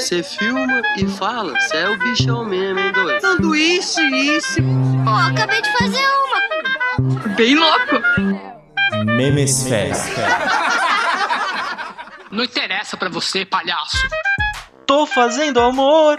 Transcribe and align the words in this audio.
Você 0.00 0.22
filma 0.22 0.80
e 0.96 1.06
fala, 1.06 1.52
você 1.60 1.76
é 1.76 1.90
o 1.90 1.98
bichão 1.98 2.42
mesmo, 2.42 2.80
hein, 2.80 2.90
doido? 2.90 3.20
Sanduíche, 3.20 4.00
isso. 4.00 4.62
Pô, 5.04 5.10
acabei 5.10 5.60
de 5.60 5.70
fazer 5.76 6.02
uma. 6.02 7.28
Bem 7.36 7.54
louco. 7.54 8.00
Memesfera. 9.04 9.92
Não 12.32 12.44
interessa 12.44 12.96
pra 12.96 13.10
você, 13.10 13.44
palhaço. 13.44 14.08
Tô 14.86 15.04
fazendo 15.04 15.60
amor 15.60 16.18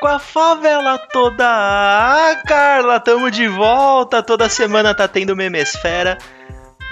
com 0.00 0.06
a 0.06 0.20
favela 0.20 0.96
toda. 0.96 1.46
Ah, 1.46 2.40
Carla, 2.46 3.00
tamo 3.00 3.28
de 3.28 3.48
volta. 3.48 4.22
Toda 4.22 4.48
semana 4.48 4.94
tá 4.94 5.08
tendo 5.08 5.34
Memesfera. 5.34 6.16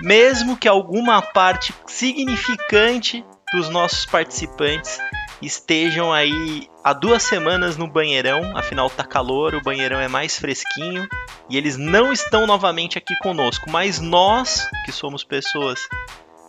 Mesmo 0.02 0.56
que 0.56 0.66
alguma 0.66 1.22
parte 1.22 1.72
significante 1.86 3.24
dos 3.52 3.68
nossos 3.68 4.04
participantes 4.04 4.98
estejam 5.42 6.12
aí 6.12 6.68
há 6.82 6.92
duas 6.92 7.22
semanas 7.22 7.76
no 7.76 7.86
banheirão, 7.86 8.56
afinal 8.56 8.88
tá 8.90 9.04
calor, 9.04 9.54
o 9.54 9.62
banheirão 9.62 10.00
é 10.00 10.08
mais 10.08 10.38
fresquinho 10.38 11.06
e 11.48 11.56
eles 11.56 11.76
não 11.76 12.12
estão 12.12 12.46
novamente 12.46 12.98
aqui 12.98 13.16
conosco, 13.18 13.70
mas 13.70 14.00
nós, 14.00 14.68
que 14.84 14.92
somos 14.92 15.24
pessoas 15.24 15.80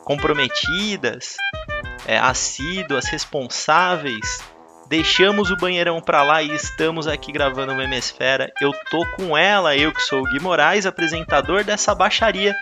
comprometidas, 0.03 1.35
é, 2.05 2.17
assíduas, 2.17 3.05
responsáveis, 3.05 4.40
deixamos 4.88 5.49
o 5.49 5.57
banheirão 5.57 5.99
pra 5.99 6.23
lá 6.23 6.41
e 6.43 6.54
estamos 6.54 7.07
aqui 7.07 7.31
gravando 7.31 7.73
o 7.73 7.76
Memesfera. 7.76 8.52
Eu 8.62 8.71
tô 8.90 9.05
com 9.15 9.35
ela, 9.38 9.76
eu 9.76 9.91
que 9.91 10.02
sou 10.02 10.21
o 10.21 10.23
Gui 10.26 10.40
Moraes, 10.40 10.85
apresentador 10.85 11.63
dessa 11.63 11.95
baixaria. 11.95 12.55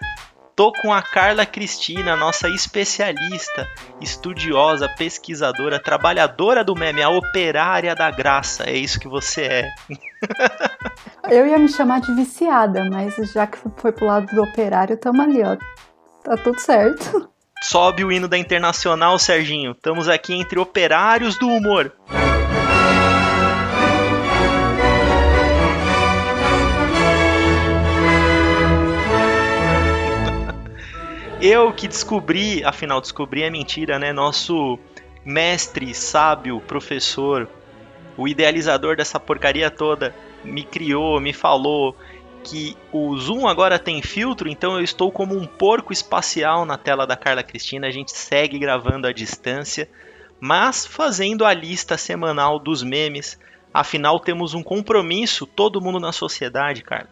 Tô 0.55 0.71
com 0.71 0.93
a 0.93 1.01
Carla 1.01 1.47
Cristina, 1.47 2.15
nossa 2.15 2.47
especialista, 2.47 3.67
estudiosa, 3.99 4.87
pesquisadora, 4.87 5.79
trabalhadora 5.79 6.63
do 6.63 6.75
meme, 6.75 7.01
a 7.01 7.09
operária 7.09 7.95
da 7.95 8.11
graça. 8.11 8.63
É 8.69 8.75
isso 8.75 8.99
que 8.99 9.07
você 9.07 9.41
é. 9.41 9.69
Eu 11.27 11.47
ia 11.47 11.57
me 11.57 11.67
chamar 11.67 12.01
de 12.01 12.13
viciada, 12.13 12.87
mas 12.87 13.15
já 13.33 13.47
que 13.47 13.57
foi 13.77 13.91
pro 13.91 14.05
lado 14.05 14.27
do 14.27 14.43
operário, 14.43 14.95
tamo 14.95 15.23
ali, 15.23 15.41
ó. 15.41 15.57
Tá 16.23 16.37
tudo 16.37 16.59
certo. 16.59 17.29
Sobe 17.63 18.03
o 18.03 18.11
hino 18.11 18.27
da 18.27 18.37
Internacional, 18.37 19.17
Serginho. 19.17 19.71
Estamos 19.71 20.07
aqui 20.07 20.33
entre 20.33 20.59
operários 20.59 21.35
do 21.39 21.47
humor. 21.47 21.91
Eu 31.45 31.73
que 31.73 31.89
descobri, 31.89 32.63
afinal 32.63 33.01
descobri 33.01 33.43
é 33.43 33.49
mentira, 33.49 33.99
né? 33.99 34.13
Nosso 34.13 34.79
mestre, 35.25 35.93
sábio, 35.93 36.61
professor, 36.61 37.49
o 38.15 38.29
idealizador 38.29 38.95
dessa 38.95 39.19
porcaria 39.19 39.69
toda, 39.69 40.15
me 40.41 40.63
criou, 40.63 41.19
me 41.19 41.33
falou 41.33 41.97
que 42.45 42.77
o 42.93 43.17
Zoom 43.17 43.45
agora 43.45 43.77
tem 43.77 44.01
filtro, 44.01 44.47
então 44.47 44.77
eu 44.77 44.83
estou 44.85 45.11
como 45.11 45.35
um 45.35 45.45
porco 45.45 45.91
espacial 45.91 46.65
na 46.65 46.77
tela 46.77 47.05
da 47.05 47.17
Carla 47.17 47.43
Cristina. 47.43 47.87
A 47.87 47.91
gente 47.91 48.13
segue 48.13 48.57
gravando 48.57 49.05
à 49.05 49.11
distância, 49.11 49.89
mas 50.39 50.85
fazendo 50.85 51.43
a 51.43 51.53
lista 51.53 51.97
semanal 51.97 52.57
dos 52.57 52.81
memes. 52.81 53.37
Afinal, 53.73 54.17
temos 54.17 54.53
um 54.53 54.63
compromisso, 54.63 55.45
todo 55.45 55.81
mundo 55.81 55.99
na 55.99 56.13
sociedade, 56.13 56.83
Carla 56.83 57.09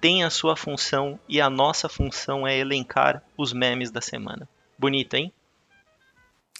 tem 0.00 0.24
a 0.24 0.30
sua 0.30 0.56
função 0.56 1.18
e 1.28 1.40
a 1.40 1.50
nossa 1.50 1.88
função 1.88 2.46
é 2.46 2.56
elencar 2.56 3.22
os 3.36 3.52
memes 3.52 3.90
da 3.90 4.00
semana. 4.00 4.48
Bonito, 4.78 5.14
hein? 5.14 5.32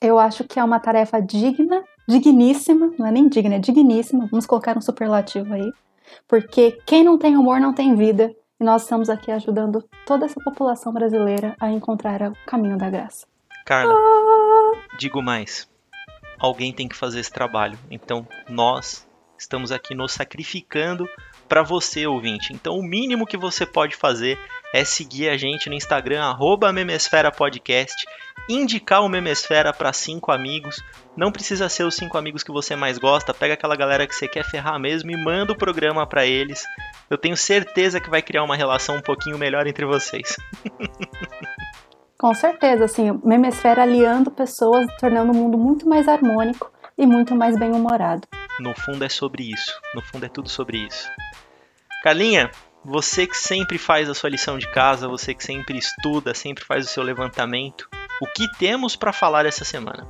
Eu 0.01 0.19
acho 0.19 0.45
que 0.45 0.59
é 0.59 0.65
uma 0.65 0.79
tarefa 0.79 1.21
digna, 1.21 1.85
digníssima, 2.07 2.93
não 2.99 3.07
é 3.07 3.11
nem 3.11 3.29
digna, 3.29 3.57
é 3.57 3.59
digníssima. 3.59 4.29
Vamos 4.31 4.47
colocar 4.47 4.77
um 4.77 4.81
superlativo 4.81 5.53
aí. 5.55 5.73
Porque 6.27 6.79
quem 6.87 7.05
não 7.05 7.19
tem 7.19 7.37
humor 7.37 7.61
não 7.61 7.73
tem 7.73 7.95
vida. 7.95 8.35
E 8.61 8.65
nós 8.65 8.83
estamos 8.83 9.09
aqui 9.09 9.31
ajudando 9.31 9.85
toda 10.05 10.27
essa 10.27 10.41
população 10.41 10.93
brasileira 10.93 11.55
a 11.61 11.71
encontrar 11.71 12.23
o 12.23 12.37
caminho 12.47 12.77
da 12.77 12.91
graça. 12.91 13.27
Carla, 13.65 13.95
Ah, 13.95 14.97
digo 14.99 15.23
mais. 15.23 15.69
Alguém 16.41 16.73
tem 16.73 16.89
que 16.89 16.97
fazer 16.97 17.21
esse 17.21 17.31
trabalho. 17.33 17.79
Então, 17.91 18.27
nós 18.49 19.07
estamos 19.39 19.71
aqui 19.71 19.95
nos 19.95 20.13
sacrificando 20.13 21.09
para 21.49 21.63
você, 21.63 22.07
ouvinte. 22.07 22.53
Então, 22.53 22.79
o 22.79 22.83
mínimo 22.83 23.27
que 23.27 23.37
você 23.37 23.65
pode 23.65 23.97
fazer 23.97 24.39
é 24.73 24.85
seguir 24.85 25.31
a 25.31 25.37
gente 25.37 25.69
no 25.69 25.75
Instagram, 25.75 26.23
arroba 26.23 26.73
Memesfera 26.73 27.33
Podcast, 27.33 28.07
indicar 28.49 29.03
o 29.03 29.09
Memesfera 29.09 29.73
para 29.73 29.93
cinco 29.93 30.31
amigos. 30.31 30.83
Não 31.17 31.33
precisa 31.33 31.69
ser 31.69 31.85
os 31.85 31.95
cinco 31.95 32.19
amigos 32.19 32.43
que 32.43 32.53
você 32.53 32.77
mais 32.77 32.99
gosta, 32.99 33.33
pega 33.33 33.55
aquela 33.55 33.75
galera 33.75 34.07
que 34.07 34.15
você 34.15 34.29
quer 34.29 34.45
ferrar 34.45 34.79
mesmo 34.79 35.11
e 35.11 35.17
manda 35.17 35.53
o 35.53 35.59
programa 35.59 36.07
para 36.07 36.27
eles. 36.27 36.65
Eu 37.09 37.17
tenho 37.17 37.37
certeza 37.37 38.01
que 38.01 38.11
vai 38.11 38.21
criar 38.21 38.45
uma 38.45 38.57
relação 38.57 38.97
um 38.97 39.03
pouquinho 39.03 39.39
melhor 39.39 39.67
entre 39.67 39.87
vocês. 39.87 40.37
com 42.19 42.35
certeza, 42.35 42.85
assim, 42.85 43.19
Memesfera 43.25 43.83
aliando 43.83 44.31
pessoas, 44.31 44.87
tornando 45.01 45.33
o 45.33 45.35
mundo 45.35 45.57
muito 45.57 45.89
mais 45.89 46.07
harmônico 46.07 46.71
e 46.97 47.07
muito 47.07 47.35
mais 47.35 47.59
bem-humorado. 47.59 48.27
No 48.61 48.75
fundo 48.75 49.05
é 49.05 49.09
sobre 49.09 49.45
isso. 49.53 49.81
No 49.95 50.03
fundo 50.03 50.27
é 50.27 50.29
tudo 50.29 50.49
sobre 50.49 50.79
isso. 50.79 51.09
Carlinha, 52.03 52.51
você 52.85 53.27
que 53.27 53.37
sempre 53.37 53.79
faz 53.79 54.09
a 54.09 54.15
sua 54.15 54.31
lição 54.31 54.59
de 54.59 54.71
casa, 54.71 55.09
você 55.09 55.35
que 55.35 55.45
sempre 55.45 55.79
estuda, 55.79 56.35
sempre 56.35 56.65
faz 56.65 56.87
o 56.87 56.89
seu 56.89 57.03
levantamento, 57.03 57.89
o 58.21 58.27
que 58.27 58.47
temos 58.59 58.97
para 58.97 59.13
falar 59.13 59.47
essa 59.47 59.65
semana? 59.65 60.07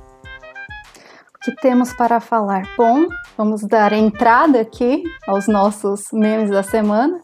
O 1.35 1.39
que 1.41 1.55
temos 1.55 1.93
para 1.93 2.19
falar? 2.19 2.63
Bom, 2.75 3.07
vamos 3.37 3.61
dar 3.61 3.93
entrada 3.93 4.61
aqui 4.61 5.03
aos 5.27 5.47
nossos 5.47 6.11
memes 6.11 6.49
da 6.49 6.63
semana. 6.63 7.21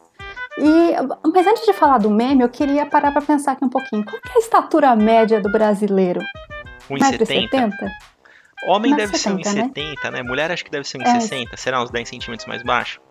E, 0.58 0.94
mas 1.34 1.46
antes 1.46 1.66
de 1.66 1.74
falar 1.74 1.98
do 1.98 2.10
meme, 2.10 2.42
eu 2.42 2.50
queria 2.50 2.86
parar 2.86 3.12
para 3.12 3.22
pensar 3.22 3.54
aqui 3.54 3.66
um 3.66 3.70
pouquinho. 3.70 4.06
Qual 4.06 4.16
é 4.16 4.38
a 4.38 4.40
estatura 4.40 4.96
média 4.96 5.42
do 5.42 5.52
brasileiro? 5.52 6.22
1,70? 6.90 7.72
1,70? 8.64 8.70
Homem 8.70 8.92
Mais 8.92 9.04
deve 9.04 9.18
ser 9.18 9.30
70, 9.30 9.54
né? 9.54 9.72
1,70, 9.74 10.12
né? 10.12 10.24
Mulher 10.24 10.52
acho 10.52 10.64
que 10.64 10.72
deve 10.72 10.88
ser 10.88 11.02
É. 11.02 11.04
1,60. 11.04 11.58
Será 11.58 11.82
uns 11.82 11.90
10 11.90 12.08
centímetros 12.08 12.48
mais 12.48 12.64
baixo? 12.64 13.02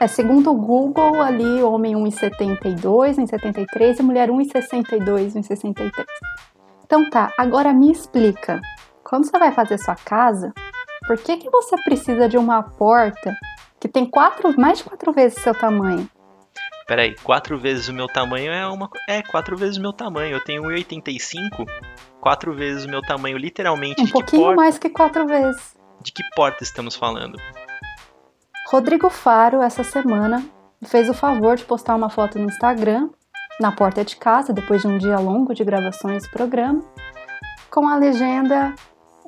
É, 0.00 0.06
segundo 0.06 0.50
o 0.50 0.54
Google, 0.54 1.20
ali, 1.20 1.62
homem 1.62 1.94
1,72, 1.94 3.18
1,73 3.18 4.00
e 4.00 4.02
mulher 4.02 4.30
1,62, 4.30 5.34
1,63. 5.34 5.92
Então 6.84 7.08
tá, 7.08 7.32
agora 7.38 7.72
me 7.72 7.90
explica. 7.90 8.60
Quando 9.04 9.26
você 9.26 9.38
vai 9.38 9.52
fazer 9.52 9.78
sua 9.78 9.94
casa, 9.94 10.52
por 11.06 11.16
que, 11.18 11.36
que 11.36 11.50
você 11.50 11.76
precisa 11.84 12.28
de 12.28 12.36
uma 12.36 12.62
porta 12.62 13.36
que 13.78 13.88
tem 13.88 14.04
quatro, 14.04 14.52
mais 14.60 14.78
de 14.78 14.84
quatro 14.84 15.12
vezes 15.12 15.42
seu 15.42 15.54
tamanho? 15.54 16.08
Peraí, 16.86 17.14
4 17.22 17.58
vezes 17.58 17.88
o 17.88 17.92
meu 17.92 18.06
tamanho 18.06 18.52
é 18.52 18.66
uma. 18.66 18.88
É, 19.08 19.22
4 19.22 19.56
vezes 19.56 19.76
o 19.76 19.80
meu 19.80 19.92
tamanho. 19.92 20.34
Eu 20.34 20.44
tenho 20.44 20.62
1,85. 20.62 21.66
4 22.20 22.54
vezes 22.54 22.84
o 22.84 22.88
meu 22.88 23.02
tamanho, 23.02 23.36
literalmente. 23.36 24.00
Um 24.00 24.04
de, 24.04 24.12
que 24.12 24.12
pouquinho 24.12 24.42
porta, 24.42 24.56
mais 24.56 24.78
que 24.78 24.88
quatro 24.88 25.26
vezes. 25.26 25.76
de 26.02 26.12
que 26.12 26.22
porta 26.34 26.62
estamos 26.62 26.94
falando? 26.94 27.38
Rodrigo 28.68 29.10
Faro, 29.10 29.60
essa 29.60 29.84
semana, 29.84 30.44
fez 30.84 31.08
o 31.08 31.14
favor 31.14 31.56
de 31.56 31.64
postar 31.64 31.94
uma 31.94 32.08
foto 32.08 32.38
no 32.38 32.46
Instagram, 32.46 33.10
na 33.60 33.72
porta 33.72 34.04
de 34.04 34.16
casa, 34.16 34.52
depois 34.52 34.82
de 34.82 34.88
um 34.88 34.98
dia 34.98 35.18
longo 35.18 35.54
de 35.54 35.62
gravações 35.64 36.24
do 36.24 36.30
programa, 36.30 36.82
com 37.70 37.86
a 37.86 37.96
legenda 37.96 38.74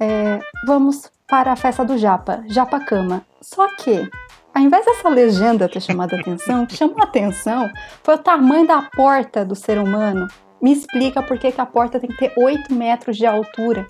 é, 0.00 0.41
Vamos 0.66 1.10
para 1.28 1.53
a 1.53 1.56
festa 1.56 1.84
do 1.84 1.97
Japa, 1.98 2.42
Japa 2.48 2.81
Cama. 2.81 3.22
Só 3.41 3.69
que, 3.76 4.09
ao 4.54 4.62
invés 4.62 4.84
dessa 4.84 5.09
legenda 5.09 5.69
ter 5.69 5.81
chamado 5.81 6.15
a 6.15 6.20
atenção, 6.20 6.62
o 6.62 6.66
que 6.66 6.76
chamou 6.76 7.00
a 7.00 7.04
atenção 7.04 7.70
foi 8.03 8.15
o 8.15 8.19
tamanho 8.19 8.66
da 8.66 8.82
porta 8.82 9.44
do 9.44 9.54
ser 9.54 9.78
humano. 9.78 10.28
Me 10.62 10.72
explica 10.72 11.22
por 11.22 11.38
que, 11.38 11.53
que 11.53 11.60
a 11.60 11.66
porta 11.66 11.98
tem 12.00 12.09
que 12.09 12.16
ter 12.16 12.32
8 12.38 12.72
metros 12.72 13.16
de 13.16 13.26
altura. 13.26 13.87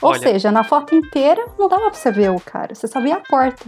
Ou 0.00 0.10
Olha- 0.10 0.18
seja, 0.20 0.50
na 0.50 0.64
foto 0.64 0.94
inteira 0.94 1.44
não 1.58 1.68
dava 1.68 1.90
pra 1.90 1.94
você 1.94 2.10
ver 2.10 2.30
o 2.30 2.40
cara, 2.40 2.74
você 2.74 2.86
só 2.88 3.00
via 3.00 3.16
a 3.16 3.20
porta. 3.20 3.64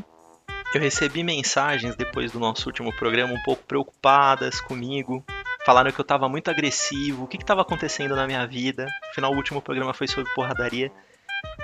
Eu 0.74 0.80
recebi 0.80 1.22
mensagens 1.22 1.94
depois 1.94 2.32
do 2.32 2.40
nosso 2.40 2.68
último 2.68 2.92
programa 2.96 3.32
um 3.32 3.42
pouco 3.44 3.62
preocupadas 3.64 4.60
comigo. 4.60 5.24
Falaram 5.64 5.92
que 5.92 6.00
eu 6.00 6.04
tava 6.04 6.28
muito 6.28 6.50
agressivo, 6.50 7.24
o 7.24 7.26
que 7.28 7.38
que 7.38 7.44
tava 7.44 7.62
acontecendo 7.62 8.16
na 8.16 8.26
minha 8.26 8.44
vida. 8.46 8.86
Afinal, 9.10 9.32
o 9.32 9.36
último 9.36 9.62
programa 9.62 9.94
foi 9.94 10.08
sobre 10.08 10.32
porradaria. 10.34 10.90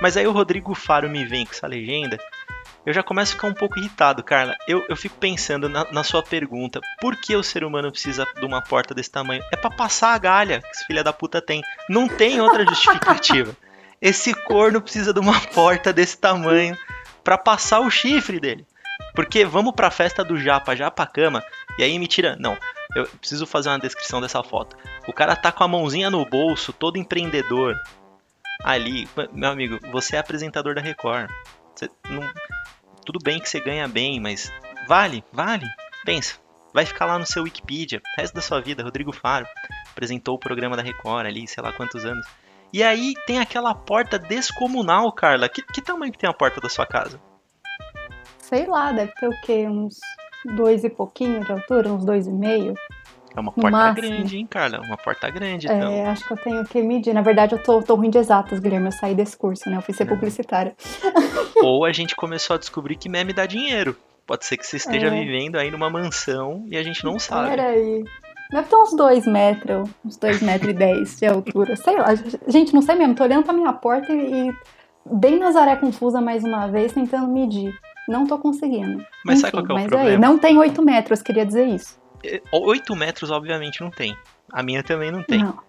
Mas 0.01 0.17
aí 0.17 0.27
o 0.27 0.33
Rodrigo 0.33 0.75
Faro 0.75 1.11
me 1.11 1.25
vem 1.25 1.45
com 1.45 1.51
essa 1.53 1.67
legenda. 1.67 2.19
Eu 2.85 2.95
já 2.95 3.03
começo 3.03 3.33
a 3.33 3.35
ficar 3.35 3.49
um 3.49 3.55
pouco 3.55 3.79
irritado, 3.79 4.23
Carla. 4.23 4.57
Eu, 4.67 4.85
eu 4.89 4.97
fico 4.97 5.17
pensando 5.19 5.69
na, 5.69 5.85
na 5.93 6.03
sua 6.03 6.23
pergunta: 6.23 6.81
por 7.01 7.17
que 7.17 7.37
o 7.37 7.43
ser 7.43 7.63
humano 7.63 7.91
precisa 7.91 8.27
de 8.39 8.45
uma 8.45 8.63
porta 8.63 8.95
desse 8.95 9.11
tamanho? 9.11 9.43
É 9.53 9.57
pra 9.57 9.71
passar 9.71 10.15
a 10.15 10.19
galha 10.19 10.63
que 10.63 10.69
esse 10.71 10.87
filho 10.87 11.05
da 11.05 11.13
puta 11.13 11.43
tem. 11.43 11.63
Não 11.89 12.09
tem 12.09 12.41
outra 12.41 12.65
justificativa. 12.65 13.55
Esse 14.03 14.33
corno 14.33 14.81
precisa 14.81 15.13
de 15.13 15.21
uma 15.21 15.39
porta 15.49 15.93
desse 15.93 16.17
tamanho 16.17 16.75
pra 17.23 17.37
passar 17.37 17.81
o 17.81 17.91
chifre 17.91 18.41
dele. 18.41 18.67
Porque 19.15 19.45
vamos 19.45 19.75
pra 19.75 19.91
festa 19.91 20.25
do 20.25 20.39
Japa, 20.39 20.75
Japa 20.75 21.07
Cama, 21.07 21.45
e 21.79 21.83
aí 21.83 21.99
me 21.99 22.07
tira. 22.07 22.35
Não, 22.39 22.57
eu 22.97 23.07
preciso 23.07 23.47
fazer 23.47 23.69
uma 23.69 23.79
descrição 23.79 24.21
dessa 24.21 24.43
foto. 24.43 24.75
O 25.07 25.13
cara 25.13 25.37
tá 25.37 25.53
com 25.53 25.63
a 25.65 25.69
mãozinha 25.69 26.09
no 26.09 26.25
bolso, 26.25 26.73
todo 26.73 26.97
empreendedor. 26.97 27.75
Ali, 28.63 29.07
meu 29.33 29.51
amigo, 29.51 29.79
você 29.91 30.17
é 30.17 30.19
apresentador 30.19 30.75
da 30.75 30.81
Record. 30.81 31.31
Você 31.75 31.91
não... 32.09 32.23
Tudo 33.11 33.25
bem 33.25 33.41
que 33.41 33.49
você 33.49 33.59
ganha 33.59 33.89
bem, 33.89 34.21
mas 34.21 34.53
vale, 34.87 35.25
vale. 35.33 35.67
Pensa, 36.05 36.37
vai 36.73 36.87
ficar 36.87 37.07
lá 37.07 37.19
no 37.19 37.27
seu 37.27 37.43
Wikipedia, 37.43 38.01
resto 38.17 38.35
da 38.35 38.41
sua 38.41 38.61
vida, 38.61 38.85
Rodrigo 38.85 39.13
Faro 39.13 39.45
apresentou 39.91 40.37
o 40.37 40.39
programa 40.39 40.77
da 40.77 40.83
Record 40.85 41.27
ali, 41.27 41.45
sei 41.49 41.61
lá 41.61 41.73
quantos 41.73 42.05
anos. 42.05 42.25
E 42.73 42.85
aí 42.85 43.15
tem 43.27 43.41
aquela 43.41 43.75
porta 43.75 44.17
descomunal, 44.17 45.13
Carla. 45.13 45.49
Que, 45.49 45.61
que 45.61 45.83
tamanho 45.83 46.13
que 46.13 46.19
tem 46.19 46.31
a 46.31 46.33
porta 46.33 46.61
da 46.61 46.69
sua 46.69 46.87
casa? 46.87 47.21
Sei 48.39 48.65
lá, 48.65 48.93
deve 48.93 49.13
ter 49.15 49.27
o 49.27 49.41
quê? 49.41 49.67
Uns 49.67 49.99
dois 50.55 50.85
e 50.85 50.89
pouquinho 50.89 51.45
de 51.45 51.51
altura, 51.51 51.93
uns 51.93 52.05
dois 52.05 52.29
e 52.29 52.33
meio. 52.33 52.75
É 53.35 53.41
uma 53.41 53.53
porta 53.53 53.71
máximo. 53.71 54.09
grande, 54.09 54.37
hein, 54.39 54.47
Carla? 54.51 54.81
Uma 54.81 54.97
porta 54.97 55.31
grande, 55.31 55.69
É, 55.71 55.77
então. 55.77 56.07
acho 56.11 56.27
que 56.27 56.33
eu 56.33 56.37
tenho 56.37 56.65
que 56.65 56.83
medir. 56.83 57.15
Na 57.15 57.23
verdade, 57.23 57.55
eu 57.55 57.63
tô, 57.63 57.81
tô 57.83 57.95
ruim 57.95 58.11
de 58.11 58.19
exatas, 58.19 58.59
Guilherme. 58.59 58.87
Eu 58.87 58.93
saí 58.93 59.15
desse 59.15 59.37
curso, 59.37 59.71
né? 59.71 59.77
Eu 59.77 59.83
fui 59.83 59.95
ser 59.95 60.05
Não. 60.05 60.15
publicitária. 60.15 60.75
Ou 61.63 61.85
a 61.85 61.93
gente 61.93 62.17
começou 62.17 62.55
a 62.57 62.59
descobrir 62.59 62.97
que 62.97 63.09
meme 63.09 63.33
dá 63.33 63.47
dinheiro. 63.47 63.97
Pode 64.27 64.45
ser 64.47 64.57
que 64.57 64.67
você 64.67 64.77
esteja 64.77 65.07
É. 65.09 65.11
vivendo 65.11 65.57
aí 65.57 65.71
numa 65.71 65.91
mansão 65.91 66.65
e 66.69 66.77
a 66.77 66.83
gente 66.83 67.05
não 67.05 67.19
sabe. 67.19 67.51
Peraí. 67.51 68.05
Deve 68.51 68.69
ter 68.69 68.77
uns 68.77 68.97
dois 68.97 69.27
metros, 69.27 69.89
uns 70.05 70.17
dois 70.17 70.43
metros 70.43 70.71
e 70.71 70.75
dez 70.75 71.17
de 71.19 71.27
altura. 71.27 71.77
Sei 71.77 71.97
lá. 71.97 72.09
Gente, 72.49 72.75
não 72.75 72.83
sei 72.83 72.97
mesmo. 72.97 73.15
Tô 73.15 73.23
olhando 73.23 73.45
pra 73.45 73.53
minha 73.53 73.73
porta 73.73 74.13
e, 74.13 74.49
e 74.49 74.53
bem 75.07 75.39
Nazaré 75.39 75.77
confusa 75.77 76.21
mais 76.21 76.43
uma 76.43 76.67
vez, 76.67 76.93
tentando 76.93 77.29
medir. 77.29 77.73
Não 78.09 78.27
tô 78.27 78.39
conseguindo. 78.39 79.05
Mas 79.25 79.39
sabe 79.41 79.53
qual 79.53 79.65
que 79.65 79.71
é 79.71 79.75
o 79.75 79.79
mas 79.79 79.87
problema? 79.87 80.11
aí, 80.11 80.19
não 80.19 80.37
tem 80.37 80.59
oito 80.59 80.83
metros, 80.83 81.23
queria 81.23 81.47
dizer 81.47 81.67
isso. 81.69 82.00
8 82.53 82.95
metros, 82.97 83.31
obviamente, 83.31 83.81
não 83.81 83.91
tem. 83.91 84.17
A 84.53 84.63
minha 84.63 84.83
também 84.83 85.11
não 85.11 85.23
tem. 85.23 85.43
Não, 85.43 85.63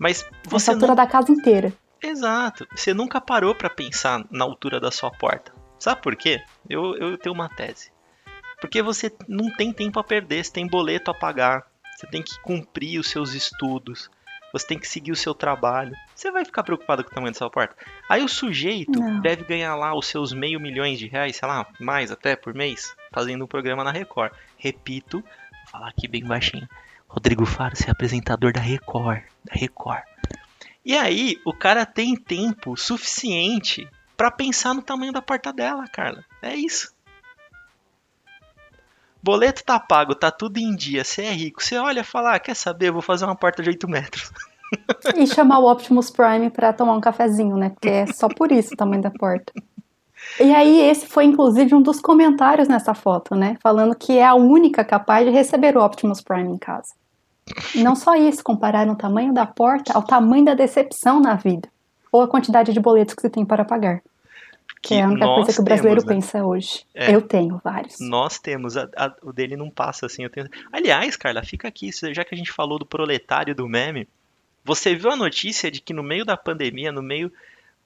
Mas 0.00 0.22
essa 0.22 0.30
você 0.44 0.70
altura 0.70 0.88
não... 0.88 0.96
da 0.96 1.06
casa 1.06 1.30
inteira. 1.30 1.72
Exato. 2.02 2.66
Você 2.74 2.92
nunca 2.92 3.20
parou 3.20 3.54
pra 3.54 3.70
pensar 3.70 4.24
na 4.30 4.44
altura 4.44 4.80
da 4.80 4.90
sua 4.90 5.10
porta. 5.10 5.52
Sabe 5.78 6.00
por 6.02 6.16
quê? 6.16 6.42
Eu, 6.68 6.96
eu 6.96 7.18
tenho 7.18 7.34
uma 7.34 7.48
tese. 7.48 7.92
Porque 8.60 8.82
você 8.82 9.12
não 9.28 9.50
tem 9.54 9.72
tempo 9.72 9.98
a 9.98 10.04
perder, 10.04 10.44
você 10.44 10.52
tem 10.52 10.66
boleto 10.66 11.10
a 11.10 11.14
pagar, 11.14 11.66
você 11.96 12.06
tem 12.06 12.22
que 12.22 12.40
cumprir 12.40 13.00
os 13.00 13.08
seus 13.08 13.34
estudos, 13.34 14.08
você 14.52 14.66
tem 14.66 14.78
que 14.78 14.86
seguir 14.86 15.10
o 15.10 15.16
seu 15.16 15.34
trabalho. 15.34 15.96
Você 16.14 16.30
vai 16.30 16.44
ficar 16.44 16.62
preocupado 16.62 17.02
com 17.02 17.10
o 17.10 17.14
tamanho 17.14 17.32
da 17.32 17.38
sua 17.38 17.50
porta? 17.50 17.74
Aí 18.08 18.22
o 18.22 18.28
sujeito 18.28 19.00
Não. 19.00 19.20
deve 19.20 19.44
ganhar 19.44 19.74
lá 19.74 19.94
os 19.96 20.06
seus 20.06 20.32
meio 20.32 20.60
milhões 20.60 20.98
de 20.98 21.08
reais, 21.08 21.36
sei 21.36 21.48
lá, 21.48 21.66
mais 21.80 22.12
até 22.12 22.36
por 22.36 22.54
mês, 22.54 22.94
fazendo 23.12 23.44
um 23.44 23.48
programa 23.48 23.82
na 23.82 23.90
Record. 23.90 24.32
Repito, 24.56 25.24
falar 25.70 25.88
aqui 25.88 26.08
bem 26.08 26.24
baixinho. 26.24 26.68
Rodrigo 27.08 27.44
Faro, 27.44 27.76
você 27.76 27.88
é 27.88 27.90
apresentador 27.90 28.52
da 28.52 28.60
Record, 28.60 29.22
da 29.44 29.54
Record. 29.54 30.02
E 30.84 30.96
aí, 30.96 31.38
o 31.44 31.52
cara 31.52 31.86
tem 31.86 32.16
tempo 32.16 32.76
suficiente 32.76 33.88
pra 34.16 34.30
pensar 34.30 34.74
no 34.74 34.82
tamanho 34.82 35.12
da 35.12 35.22
porta 35.22 35.52
dela, 35.52 35.86
Carla. 35.86 36.24
É 36.40 36.54
isso. 36.54 36.92
Boleto 39.22 39.62
tá 39.62 39.78
pago, 39.78 40.14
tá 40.14 40.30
tudo 40.30 40.58
em 40.58 40.74
dia, 40.74 41.04
você 41.04 41.22
é 41.22 41.32
rico. 41.32 41.62
Você 41.62 41.76
olha 41.76 42.00
e 42.00 42.04
fala, 42.04 42.34
ah, 42.34 42.40
quer 42.40 42.54
saber, 42.54 42.90
vou 42.90 43.02
fazer 43.02 43.24
uma 43.24 43.36
porta 43.36 43.62
de 43.62 43.68
8 43.68 43.88
metros. 43.88 44.32
E 45.14 45.26
chamar 45.26 45.58
o 45.58 45.70
Optimus 45.70 46.10
Prime 46.10 46.50
pra 46.50 46.72
tomar 46.72 46.94
um 46.94 47.00
cafezinho, 47.00 47.56
né? 47.56 47.70
Porque 47.70 47.88
é 47.88 48.06
só 48.06 48.26
por 48.26 48.50
isso 48.50 48.74
o 48.74 48.76
tamanho 48.76 49.02
da 49.02 49.10
porta. 49.10 49.52
E 50.40 50.52
aí, 50.54 50.80
esse 50.80 51.06
foi 51.06 51.24
inclusive 51.24 51.74
um 51.74 51.82
dos 51.82 52.00
comentários 52.00 52.68
nessa 52.68 52.94
foto, 52.94 53.34
né? 53.34 53.56
Falando 53.62 53.94
que 53.94 54.16
é 54.18 54.24
a 54.24 54.34
única 54.34 54.84
capaz 54.84 55.24
de 55.26 55.30
receber 55.32 55.76
o 55.76 55.84
Optimus 55.84 56.20
Prime 56.20 56.50
em 56.50 56.58
casa. 56.58 56.94
E 57.74 57.82
não 57.82 57.94
só 57.94 58.14
isso, 58.14 58.42
compararam 58.42 58.92
o 58.92 58.96
tamanho 58.96 59.32
da 59.34 59.44
porta 59.46 59.92
ao 59.92 60.02
tamanho 60.02 60.44
da 60.44 60.54
decepção 60.54 61.20
na 61.20 61.34
vida. 61.34 61.68
Ou 62.10 62.22
a 62.22 62.28
quantidade 62.28 62.72
de 62.72 62.80
boletos 62.80 63.14
que 63.14 63.20
você 63.20 63.30
tem 63.30 63.44
para 63.44 63.64
pagar. 63.64 64.00
Que 64.82 64.94
é 64.94 65.02
a 65.02 65.08
única 65.08 65.26
coisa 65.26 65.52
que 65.52 65.60
o 65.60 65.64
brasileiro 65.64 66.00
temos, 66.02 66.24
né? 66.24 66.30
pensa 66.32 66.44
hoje. 66.44 66.84
É. 66.94 67.14
Eu 67.14 67.22
tenho 67.22 67.60
vários. 67.62 67.96
Nós 68.00 68.38
temos, 68.38 68.76
a- 68.76 68.88
a- 68.96 69.14
o 69.22 69.32
dele 69.32 69.56
não 69.56 69.70
passa 69.70 70.06
assim. 70.06 70.24
Eu 70.24 70.30
tenho... 70.30 70.48
Aliás, 70.72 71.16
Carla, 71.16 71.42
fica 71.44 71.68
aqui, 71.68 71.90
já 72.12 72.24
que 72.24 72.34
a 72.34 72.38
gente 72.38 72.50
falou 72.52 72.78
do 72.78 72.86
proletário 72.86 73.54
do 73.54 73.68
meme, 73.68 74.08
você 74.64 74.94
viu 74.94 75.10
a 75.10 75.16
notícia 75.16 75.70
de 75.70 75.80
que 75.80 75.92
no 75.92 76.02
meio 76.02 76.24
da 76.24 76.36
pandemia, 76.36 76.90
no 76.90 77.02
meio 77.02 77.32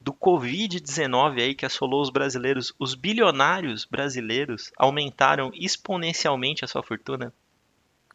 do 0.06 0.12
Covid-19 0.12 1.42
aí 1.42 1.52
que 1.52 1.66
assolou 1.66 2.00
os 2.00 2.10
brasileiros, 2.10 2.72
os 2.78 2.94
bilionários 2.94 3.84
brasileiros 3.84 4.70
aumentaram 4.78 5.50
exponencialmente 5.52 6.64
a 6.64 6.68
sua 6.68 6.80
fortuna? 6.80 7.34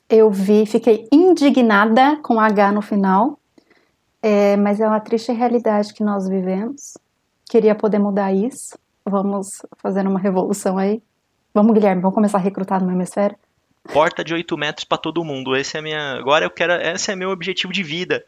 Eu 0.10 0.32
vi, 0.32 0.66
fiquei 0.66 1.06
indignada 1.12 2.16
com 2.24 2.40
H 2.40 2.72
no 2.72 2.82
final, 2.82 3.38
é, 4.22 4.56
mas 4.56 4.80
é 4.80 4.88
uma 4.88 5.02
triste 5.02 5.34
realidade 5.34 5.94
que 5.94 6.02
nós 6.02 6.30
vivemos. 6.30 6.98
Queria 7.50 7.76
poder 7.76 8.00
mudar 8.00 8.32
isso. 8.32 8.80
Vamos 9.04 9.62
fazer 9.78 10.08
uma 10.08 10.20
revolução 10.20 10.78
aí. 10.78 11.04
Vamos, 11.54 11.74
Guilherme, 11.74 12.02
vamos 12.02 12.16
começar 12.16 12.38
a 12.38 12.42
recrutar 12.42 12.82
no 12.82 12.90
hemisfério? 12.90 13.36
Porta 13.92 14.24
de 14.24 14.34
8 14.34 14.58
metros 14.58 14.86
pra 14.86 14.98
todo 14.98 15.26
mundo. 15.26 15.56
Esse 15.58 15.78
é 15.78 15.82
minha. 15.82 16.14
Agora 16.14 16.46
eu 16.46 16.50
quero. 16.50 16.72
Esse 16.74 17.12
é 17.12 17.16
meu 17.16 17.32
objetivo 17.32 17.74
de 17.74 17.84
vida. 17.84 18.24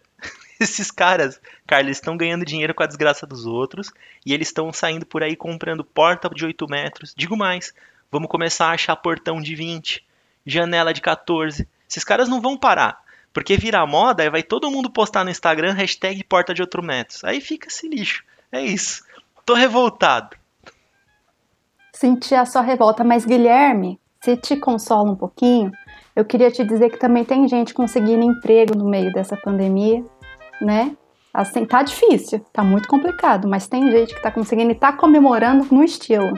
Esses 0.60 0.92
caras, 0.92 1.40
Carlos, 1.66 1.88
eles 1.88 1.98
estão 1.98 2.18
ganhando 2.18 2.46
dinheiro 2.46 2.74
com 2.74 2.84
a 2.84 2.88
desgraça 2.88 3.26
dos 3.26 3.46
outros 3.46 3.92
e 4.26 4.34
eles 4.34 4.48
estão 4.48 4.72
saindo 4.72 5.06
por 5.06 5.24
aí 5.24 5.36
comprando 5.36 5.84
porta 5.84 6.30
de 6.30 6.46
8 6.46 6.68
metros. 6.70 7.14
Digo 7.16 7.36
mais, 7.36 7.74
vamos 8.12 8.30
começar 8.30 8.68
a 8.68 8.74
achar 8.74 8.96
portão 8.96 9.42
de 9.42 9.56
20, 9.56 10.06
janela 10.46 10.94
de 10.94 11.02
14. 11.02 11.68
Esses 11.90 12.04
caras 12.04 12.30
não 12.30 12.42
vão 12.42 12.58
parar. 12.58 13.02
Porque 13.34 13.58
vira 13.58 13.86
moda, 13.86 14.22
aí 14.22 14.30
vai 14.30 14.44
todo 14.44 14.70
mundo 14.70 14.92
postar 14.92 15.24
no 15.24 15.32
Instagram 15.32 15.74
hashtag 15.74 16.24
porta 16.24 16.54
de 16.54 16.62
8 16.62 16.84
metros. 16.84 17.24
Aí 17.24 17.42
fica 17.42 17.68
esse 17.68 17.88
lixo. 17.88 18.24
É 18.52 18.62
isso. 18.62 19.04
Tô 19.44 19.56
revoltado. 19.56 20.38
Senti 21.92 22.36
a 22.36 22.46
sua 22.46 22.62
revolta, 22.62 23.04
mas 23.04 23.26
Guilherme, 23.26 24.00
se 24.24 24.38
te 24.38 24.56
consola 24.56 25.12
um 25.12 25.16
pouquinho, 25.16 25.72
eu 26.16 26.24
queria 26.24 26.52
te 26.52 26.64
dizer 26.64 26.92
que 26.92 27.00
também 27.00 27.26
tem 27.26 27.48
gente 27.48 27.74
conseguindo 27.74 28.24
emprego 28.24 28.78
no 28.78 28.86
meio 28.86 29.12
dessa 29.12 29.36
pandemia, 29.36 30.06
né? 30.64 30.96
Assim, 31.34 31.66
tá 31.66 31.82
difícil, 31.82 32.46
tá 32.54 32.64
muito 32.64 32.88
complicado, 32.88 33.48
mas 33.48 33.68
tem 33.68 33.90
gente 33.90 34.14
que 34.14 34.22
tá 34.22 34.30
conseguindo 34.30 34.72
e 34.72 34.76
tá 34.76 34.94
comemorando 34.94 35.68
no 35.72 35.84
estilo. 35.84 36.34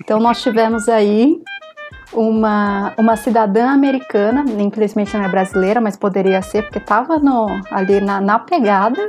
Então 0.00 0.18
nós 0.18 0.42
tivemos 0.42 0.88
aí 0.88 1.40
uma, 2.12 2.94
uma 2.98 3.16
cidadã 3.16 3.68
americana, 3.68 4.44
infelizmente 4.58 5.16
não 5.16 5.24
é 5.24 5.28
brasileira, 5.28 5.80
mas 5.80 5.96
poderia 5.96 6.42
ser, 6.42 6.62
porque 6.62 6.80
tava 6.80 7.18
no, 7.18 7.46
ali 7.70 8.00
na, 8.00 8.20
na 8.20 8.38
pegada, 8.38 9.08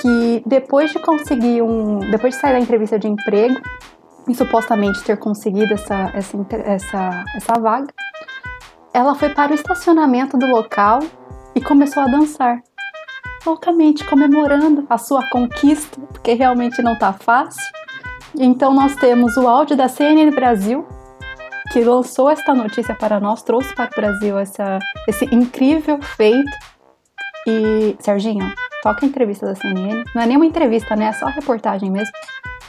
que 0.00 0.42
depois 0.46 0.90
de 0.90 0.98
conseguir 0.98 1.60
um. 1.62 1.98
Depois 1.98 2.34
de 2.34 2.40
sair 2.40 2.52
da 2.52 2.60
entrevista 2.60 2.98
de 2.98 3.08
emprego, 3.08 3.60
e 4.28 4.34
supostamente 4.34 5.02
ter 5.02 5.16
conseguido 5.16 5.74
essa, 5.74 6.10
essa, 6.14 6.46
essa, 6.64 7.24
essa 7.34 7.54
vaga, 7.60 7.92
ela 8.94 9.14
foi 9.14 9.30
para 9.30 9.52
o 9.52 9.54
estacionamento 9.54 10.36
do 10.36 10.46
local 10.46 11.00
e 11.54 11.60
começou 11.60 12.02
a 12.02 12.06
dançar. 12.06 12.62
Loucamente 13.44 14.04
comemorando 14.04 14.86
a 14.88 14.96
sua 14.98 15.28
conquista, 15.30 16.00
porque 16.12 16.34
realmente 16.34 16.80
não 16.80 16.96
tá 16.98 17.12
fácil. 17.12 17.62
Então 18.38 18.72
nós 18.72 18.94
temos 18.96 19.36
o 19.36 19.46
áudio 19.46 19.76
da 19.76 19.88
CNN 19.88 20.30
Brasil, 20.30 20.86
que 21.72 21.80
lançou 21.80 22.30
esta 22.30 22.54
notícia 22.54 22.94
para 22.94 23.18
nós, 23.18 23.42
trouxe 23.42 23.74
para 23.74 23.90
o 23.90 23.94
Brasil 23.94 24.38
essa, 24.38 24.78
esse 25.08 25.24
incrível 25.26 26.00
feito. 26.00 26.50
E, 27.46 27.96
Serginho, 27.98 28.54
toca 28.82 29.04
a 29.04 29.08
entrevista 29.08 29.46
da 29.46 29.54
CNN. 29.54 30.04
Não 30.14 30.22
é 30.22 30.26
nem 30.26 30.36
uma 30.36 30.46
entrevista, 30.46 30.94
né? 30.94 31.06
É 31.06 31.12
só 31.12 31.26
reportagem 31.26 31.90
mesmo. 31.90 32.12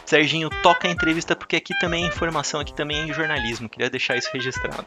Serginho, 0.06 0.50
toca 0.62 0.88
a 0.88 0.92
entrevista 0.92 1.36
porque 1.36 1.56
aqui 1.56 1.78
também 1.80 2.04
é 2.04 2.08
informação, 2.08 2.60
aqui 2.60 2.74
também 2.74 3.10
é 3.10 3.14
jornalismo. 3.14 3.70
Queria 3.70 3.90
deixar 3.90 4.16
isso 4.16 4.30
registrado. 4.34 4.86